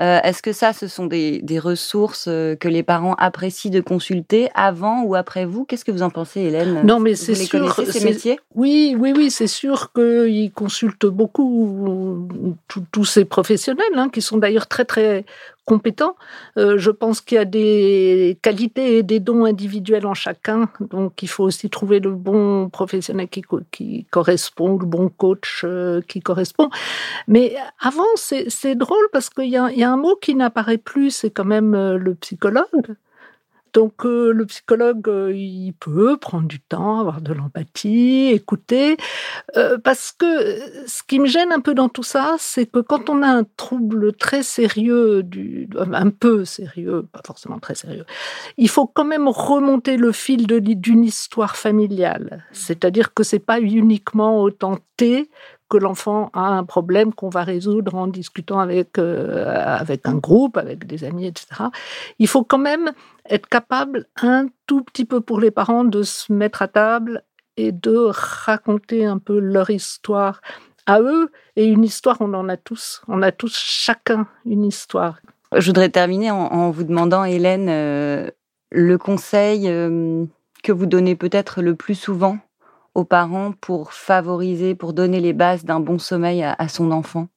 Euh, 0.00 0.18
est-ce 0.22 0.40
que 0.40 0.52
ça, 0.52 0.72
ce 0.72 0.88
sont 0.88 1.04
des, 1.04 1.42
ressources 1.58 2.26
euh, 2.26 2.56
que 2.56 2.68
les 2.68 2.82
parents 2.82 3.14
apprécient 3.14 3.70
de 3.70 3.80
consulter 3.80 4.48
avant 4.54 5.02
ou 5.02 5.14
après 5.14 5.44
vous? 5.44 5.64
Qu'est-ce 5.64 5.84
que 5.84 5.92
vous 5.92 6.02
en 6.02 6.10
pensez, 6.10 6.40
Hélène? 6.40 6.86
Non, 6.86 7.00
mais 7.00 7.14
c'est 7.14 7.34
sûr. 7.34 7.74
Ces 7.74 8.04
métiers? 8.04 8.40
Oui, 8.54 8.96
oui, 8.98 9.12
oui, 9.14 9.30
c'est 9.30 9.46
sûr 9.46 9.92
qu'ils 9.92 10.52
consultent 10.52 11.06
beaucoup 11.06 12.28
tous 12.92 13.04
ces 13.04 13.26
professionnels, 13.26 13.84
hein, 13.94 14.08
qui 14.08 14.22
sont 14.22 14.38
d'ailleurs 14.38 14.68
très, 14.68 14.86
très 14.86 15.26
Euh, 16.56 16.78
je 16.78 16.90
pense 16.90 17.20
qu'il 17.20 17.36
y 17.36 17.38
a 17.38 17.44
des 17.44 18.38
qualités 18.42 18.98
et 18.98 19.02
des 19.02 19.20
dons 19.20 19.44
individuels 19.44 20.06
en 20.06 20.14
chacun. 20.14 20.68
Donc, 20.80 21.22
il 21.22 21.28
faut 21.28 21.44
aussi 21.44 21.70
trouver 21.70 22.00
le 22.00 22.10
bon 22.12 22.68
professionnel 22.70 23.28
qui, 23.28 24.06
correspond, 24.10 24.78
le 24.78 24.86
bon 24.86 25.08
coach 25.08 25.62
euh, 25.64 26.00
qui 26.06 26.20
correspond. 26.20 26.70
Mais 27.28 27.56
avant, 27.80 28.04
c'est 28.16 28.74
drôle 28.74 29.06
parce 29.12 29.30
qu'il 29.30 29.46
y, 29.46 29.50
y, 29.50 29.82
a 29.84 29.90
un 29.90 29.96
mot 29.96 30.16
qui 30.16 30.34
n'apparaît 30.34 30.78
plus, 30.78 31.10
c'est 31.10 31.30
quand 31.30 31.44
même 31.44 31.74
euh, 31.74 31.96
le 31.96 32.14
psychologue. 32.14 32.96
Donc 33.72 34.04
euh, 34.04 34.32
le 34.32 34.46
psychologue, 34.46 35.08
euh, 35.08 35.32
il 35.34 35.72
peut 35.78 36.16
prendre 36.16 36.48
du 36.48 36.60
temps, 36.60 37.00
avoir 37.00 37.20
de 37.20 37.32
l'empathie, 37.32 38.30
écouter, 38.32 38.96
euh, 39.56 39.78
parce 39.78 40.12
que 40.12 40.26
ce 40.86 41.02
qui 41.06 41.20
me 41.20 41.26
gêne 41.26 41.52
un 41.52 41.60
peu 41.60 41.74
dans 41.74 41.88
tout 41.88 42.02
ça, 42.02 42.36
c'est 42.38 42.66
que 42.66 42.80
quand 42.80 43.08
on 43.08 43.22
a 43.22 43.28
un 43.28 43.44
trouble 43.56 44.12
très 44.12 44.42
sérieux, 44.42 45.22
du, 45.22 45.68
un 45.78 46.10
peu 46.10 46.44
sérieux, 46.44 47.06
pas 47.12 47.20
forcément 47.24 47.58
très 47.58 47.74
sérieux, 47.74 48.04
il 48.56 48.68
faut 48.68 48.86
quand 48.86 49.04
même 49.04 49.28
remonter 49.28 49.96
le 49.96 50.12
fil 50.12 50.46
d'une 50.46 51.04
histoire 51.04 51.56
familiale. 51.56 52.44
C'est-à-dire 52.52 53.14
que 53.14 53.22
c'est 53.22 53.38
pas 53.38 53.60
uniquement 53.60 54.42
autant 54.42 54.78
T 54.96 55.30
que 55.68 55.76
l'enfant 55.76 56.30
a 56.32 56.48
un 56.48 56.64
problème 56.64 57.14
qu'on 57.14 57.28
va 57.28 57.44
résoudre 57.44 57.94
en 57.94 58.08
discutant 58.08 58.58
avec, 58.58 58.98
avec 58.98 60.00
un 60.08 60.16
groupe, 60.16 60.56
avec 60.56 60.84
des 60.84 61.04
amis, 61.04 61.26
etc. 61.26 61.46
Il 62.18 62.26
faut 62.26 62.42
quand 62.42 62.58
même 62.58 62.90
être 63.30 63.48
capable 63.48 64.06
un 64.20 64.48
tout 64.66 64.82
petit 64.82 65.04
peu 65.04 65.20
pour 65.20 65.40
les 65.40 65.50
parents 65.50 65.84
de 65.84 66.02
se 66.02 66.32
mettre 66.32 66.62
à 66.62 66.68
table 66.68 67.22
et 67.56 67.72
de 67.72 68.10
raconter 68.10 69.04
un 69.04 69.18
peu 69.18 69.38
leur 69.38 69.70
histoire 69.70 70.40
à 70.86 71.00
eux. 71.00 71.30
Et 71.56 71.66
une 71.66 71.84
histoire, 71.84 72.16
on 72.20 72.34
en 72.34 72.48
a 72.48 72.56
tous. 72.56 73.02
On 73.08 73.22
a 73.22 73.32
tous 73.32 73.56
chacun 73.56 74.26
une 74.44 74.64
histoire. 74.64 75.20
Je 75.56 75.66
voudrais 75.66 75.88
terminer 75.88 76.30
en, 76.30 76.70
vous 76.70 76.84
demandant, 76.84 77.24
Hélène, 77.24 77.68
euh, 77.68 78.30
le 78.70 78.98
conseil 78.98 79.68
euh, 79.68 80.24
que 80.62 80.72
vous 80.72 80.86
donnez 80.86 81.16
peut-être 81.16 81.62
le 81.62 81.74
plus 81.74 81.96
souvent 81.96 82.38
aux 82.94 83.04
parents 83.04 83.52
pour 83.52 83.92
favoriser, 83.92 84.74
pour 84.74 84.92
donner 84.92 85.20
les 85.20 85.32
bases 85.32 85.64
d'un 85.64 85.80
bon 85.80 85.98
sommeil 85.98 86.42
à 86.42 86.68
son 86.68 86.90
enfant? 86.90 87.28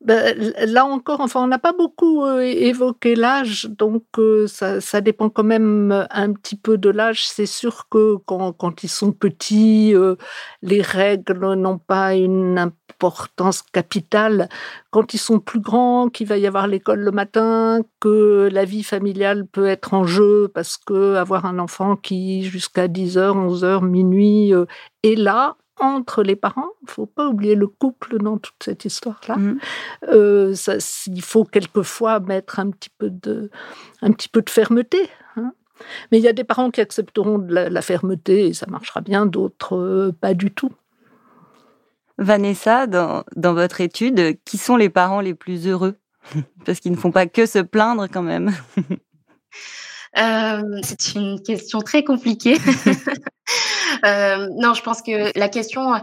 Ben, 0.00 0.54
là 0.66 0.86
encore, 0.86 1.20
enfin, 1.20 1.42
on 1.42 1.48
n'a 1.48 1.58
pas 1.58 1.72
beaucoup 1.72 2.24
euh, 2.24 2.40
évoqué 2.40 3.16
l'âge, 3.16 3.64
donc 3.64 4.04
euh, 4.18 4.46
ça, 4.46 5.00
dépend 5.00 5.28
quand 5.28 5.42
même 5.42 6.06
un 6.10 6.32
petit 6.32 6.54
peu 6.56 6.78
de 6.78 6.88
l'âge. 6.88 7.26
C'est 7.26 7.46
sûr 7.46 7.88
que 7.88 8.14
quand, 8.24 8.84
ils 8.84 8.88
sont 8.88 9.10
petits, 9.10 9.92
euh, 9.96 10.14
les 10.62 10.82
règles 10.82 11.54
n'ont 11.54 11.78
pas 11.78 12.14
une 12.14 12.58
importance 12.58 13.62
capitale. 13.62 14.48
Quand 14.90 15.14
ils 15.14 15.18
sont 15.18 15.40
plus 15.40 15.60
grands, 15.60 16.08
qu'il 16.08 16.28
va 16.28 16.38
y 16.38 16.46
avoir 16.46 16.68
l'école 16.68 17.00
le 17.00 17.10
matin, 17.10 17.80
que 17.98 18.48
la 18.52 18.64
vie 18.64 18.84
familiale 18.84 19.46
peut 19.48 19.66
être 19.66 19.94
en 19.94 20.04
jeu, 20.04 20.48
parce 20.54 20.76
que 20.76 21.16
avoir 21.16 21.44
un 21.44 21.58
enfant 21.58 21.96
qui 21.96 22.44
jusqu'à 22.44 22.86
10h, 22.86 23.34
11h, 23.34 23.84
minuit 23.84 24.52
est 25.02 25.16
là, 25.16 25.56
entre 25.80 26.22
les 26.22 26.36
parents. 26.36 26.70
Il 26.82 26.90
faut 26.90 27.06
pas 27.06 27.28
oublier 27.28 27.54
le 27.54 27.66
couple 27.66 28.18
dans 28.18 28.38
toute 28.38 28.62
cette 28.62 28.84
histoire-là. 28.84 29.36
Mmh. 29.36 29.58
Euh, 30.08 30.54
il 31.06 31.22
faut 31.22 31.44
quelquefois 31.44 32.20
mettre 32.20 32.60
un 32.60 32.70
petit 32.70 32.90
peu 32.90 33.10
de, 33.10 33.50
un 34.02 34.12
petit 34.12 34.28
peu 34.28 34.42
de 34.42 34.50
fermeté. 34.50 34.98
Hein. 35.36 35.52
Mais 36.10 36.18
il 36.18 36.24
y 36.24 36.28
a 36.28 36.32
des 36.32 36.44
parents 36.44 36.70
qui 36.70 36.80
accepteront 36.80 37.38
de 37.38 37.54
la, 37.54 37.82
fermeté 37.82 38.48
et 38.48 38.52
ça 38.52 38.66
marchera 38.68 39.00
bien, 39.00 39.26
d'autres 39.26 39.76
euh, 39.76 40.12
pas 40.12 40.34
du 40.34 40.50
tout. 40.50 40.72
Vanessa, 42.18 42.86
dans, 42.86 43.24
dans 43.36 43.54
votre 43.54 43.80
étude, 43.80 44.38
qui 44.44 44.58
sont 44.58 44.76
les 44.76 44.90
parents 44.90 45.20
les 45.20 45.34
plus 45.34 45.66
heureux? 45.66 45.96
Parce 46.64 46.80
qu'ils 46.80 46.92
ne 46.92 46.96
font 46.96 47.12
pas 47.12 47.26
que 47.26 47.46
se 47.46 47.60
plaindre 47.60 48.08
quand 48.10 48.22
même. 48.22 48.52
Euh, 50.16 50.80
c'est 50.82 51.14
une 51.14 51.40
question 51.42 51.80
très 51.80 52.04
compliquée. 52.04 52.56
euh, 54.04 54.48
non, 54.56 54.74
je 54.74 54.82
pense 54.82 55.02
que 55.02 55.36
la 55.38 55.48
question 55.48 55.94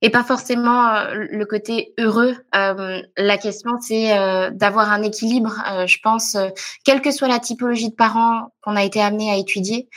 est 0.00 0.10
pas 0.10 0.24
forcément 0.24 0.88
euh, 0.88 1.26
le 1.30 1.44
côté 1.44 1.92
heureux. 1.98 2.36
Euh, 2.54 3.02
la 3.16 3.38
question, 3.38 3.72
c'est 3.80 4.16
euh, 4.16 4.50
d'avoir 4.50 4.92
un 4.92 5.02
équilibre. 5.02 5.56
je 5.86 5.96
pense, 6.02 6.36
quelle 6.84 7.00
que 7.00 7.10
soit 7.10 7.28
la 7.28 7.40
typologie 7.40 7.90
de 7.90 7.94
parents 7.94 8.52
qu'on 8.62 8.76
a 8.76 8.84
été 8.84 9.00
amené 9.00 9.30
à 9.30 9.36
étudier, 9.36 9.88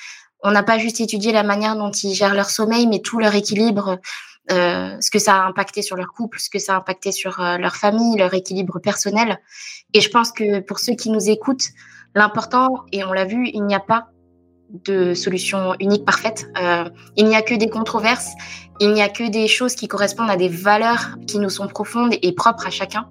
on 0.44 0.52
n'a 0.52 0.64
pas 0.64 0.80
juste 0.80 1.02
étudié 1.02 1.32
la 1.32 1.44
manière 1.44 1.76
dont 1.76 1.92
ils 1.92 2.16
gèrent 2.16 2.34
leur 2.34 2.50
sommeil, 2.50 2.88
mais 2.88 3.00
tout 3.00 3.20
leur 3.20 3.36
équilibre. 3.36 4.00
ce 4.50 5.12
que 5.12 5.20
ça 5.20 5.36
a 5.36 5.46
impacté 5.46 5.84
sur 5.84 5.96
leur 5.96 6.14
couple, 6.14 6.40
ce 6.40 6.50
que 6.50 6.58
ça 6.58 6.74
a 6.74 6.78
impacté 6.78 7.12
sur 7.12 7.40
leur 7.40 7.76
famille, 7.76 8.18
leur 8.18 8.34
équilibre 8.34 8.80
personnel. 8.80 9.38
Et 9.94 10.02
je 10.02 10.10
pense 10.10 10.32
que 10.32 10.62
pour 10.62 10.80
ceux 10.80 10.96
qui 10.96 11.12
nous 11.12 11.30
écoutent, 11.30 11.70
L'important, 12.16 12.86
et 12.92 13.04
on 13.04 13.14
l'a 13.14 13.26
vu, 13.26 13.50
il 13.54 13.64
n'y 13.66 13.76
a 13.76 13.80
pas 13.80 14.08
de 14.86 15.14
solution 15.14 15.76
unique 15.80 16.06
parfaite. 16.06 16.48
Euh, 16.62 16.90
il 17.18 17.26
n'y 17.26 17.36
a 17.36 17.42
que 17.42 17.56
des 17.56 17.70
controverses, 17.70 18.32
il 18.80 18.94
n'y 18.94 19.02
a 19.02 19.10
que 19.10 19.30
des 19.30 19.48
choses 19.48 19.76
qui 19.76 19.88
correspondent 19.88 20.30
à 20.30 20.38
des 20.38 20.48
valeurs 20.48 21.18
qui 21.28 21.40
nous 21.40 21.50
sont 21.50 21.68
profondes 21.68 22.14
et 22.22 22.32
propres 22.34 22.68
à 22.68 22.70
chacun. 22.70 23.08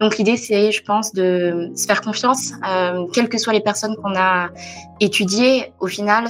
Donc 0.00 0.16
l'idée, 0.16 0.36
c'est, 0.36 0.72
je 0.72 0.82
pense, 0.82 1.12
de 1.12 1.70
se 1.76 1.86
faire 1.86 2.00
confiance, 2.00 2.52
euh, 2.66 3.06
quelles 3.12 3.28
que 3.28 3.38
soient 3.38 3.52
les 3.52 3.60
personnes 3.60 3.96
qu'on 3.96 4.14
a 4.16 4.48
étudiées. 5.00 5.72
Au 5.78 5.88
final, 5.88 6.28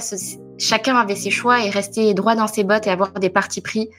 chacun 0.57 0.95
avait 0.95 1.15
ses 1.15 1.31
choix 1.31 1.65
et 1.65 1.69
rester 1.69 2.13
droit 2.13 2.35
dans 2.35 2.47
ses 2.47 2.63
bottes 2.63 2.85
et 2.87 2.89
avoir 2.89 3.11
des 3.13 3.29
partis 3.29 3.61
pris, 3.61 3.89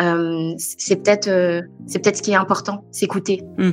euh, 0.00 0.52
c'est 0.58 0.96
peut-être, 0.96 1.28
euh, 1.28 1.62
c'est 1.86 2.00
peut-être 2.00 2.18
ce 2.18 2.22
qui 2.22 2.32
est 2.32 2.36
important, 2.36 2.84
s'écouter. 2.90 3.42
Hmm. 3.56 3.70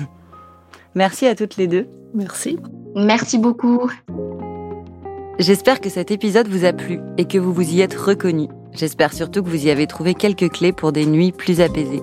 Merci 0.94 1.26
à 1.26 1.34
toutes 1.34 1.56
les 1.56 1.68
deux. 1.68 1.88
Merci. 2.14 2.58
Merci 2.96 3.36
beaucoup. 3.36 3.90
J'espère 5.38 5.82
que 5.82 5.90
cet 5.90 6.10
épisode 6.10 6.48
vous 6.48 6.64
a 6.64 6.72
plu 6.72 6.98
et 7.18 7.26
que 7.26 7.36
vous 7.36 7.52
vous 7.52 7.74
y 7.74 7.82
êtes 7.82 7.94
reconnu. 7.94 8.48
J'espère 8.72 9.12
surtout 9.12 9.42
que 9.42 9.50
vous 9.50 9.66
y 9.66 9.70
avez 9.70 9.86
trouvé 9.86 10.14
quelques 10.14 10.50
clés 10.50 10.72
pour 10.72 10.92
des 10.92 11.04
nuits 11.04 11.30
plus 11.30 11.60
apaisées. 11.60 12.02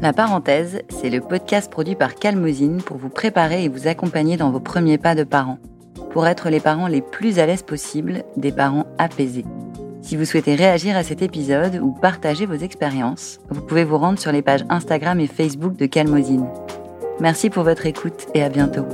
La 0.00 0.14
parenthèse, 0.14 0.80
c'est 0.88 1.10
le 1.10 1.20
podcast 1.20 1.70
produit 1.70 1.96
par 1.96 2.14
Calmosine 2.14 2.80
pour 2.80 2.96
vous 2.96 3.10
préparer 3.10 3.64
et 3.64 3.68
vous 3.68 3.88
accompagner 3.88 4.38
dans 4.38 4.50
vos 4.50 4.60
premiers 4.60 4.96
pas 4.96 5.14
de 5.14 5.24
parents, 5.24 5.58
pour 6.12 6.26
être 6.26 6.48
les 6.48 6.60
parents 6.60 6.86
les 6.86 7.02
plus 7.02 7.38
à 7.38 7.44
l'aise 7.44 7.62
possible, 7.62 8.24
des 8.38 8.52
parents 8.52 8.86
apaisés. 8.96 9.44
Si 10.00 10.16
vous 10.16 10.24
souhaitez 10.24 10.54
réagir 10.54 10.96
à 10.96 11.02
cet 11.02 11.20
épisode 11.20 11.78
ou 11.82 11.92
partager 11.92 12.46
vos 12.46 12.54
expériences, 12.54 13.40
vous 13.50 13.60
pouvez 13.60 13.84
vous 13.84 13.98
rendre 13.98 14.18
sur 14.18 14.32
les 14.32 14.40
pages 14.40 14.64
Instagram 14.70 15.20
et 15.20 15.26
Facebook 15.26 15.76
de 15.76 15.84
Calmosine. 15.84 16.46
Merci 17.20 17.50
pour 17.50 17.64
votre 17.64 17.84
écoute 17.84 18.28
et 18.32 18.42
à 18.42 18.48
bientôt. 18.48 18.86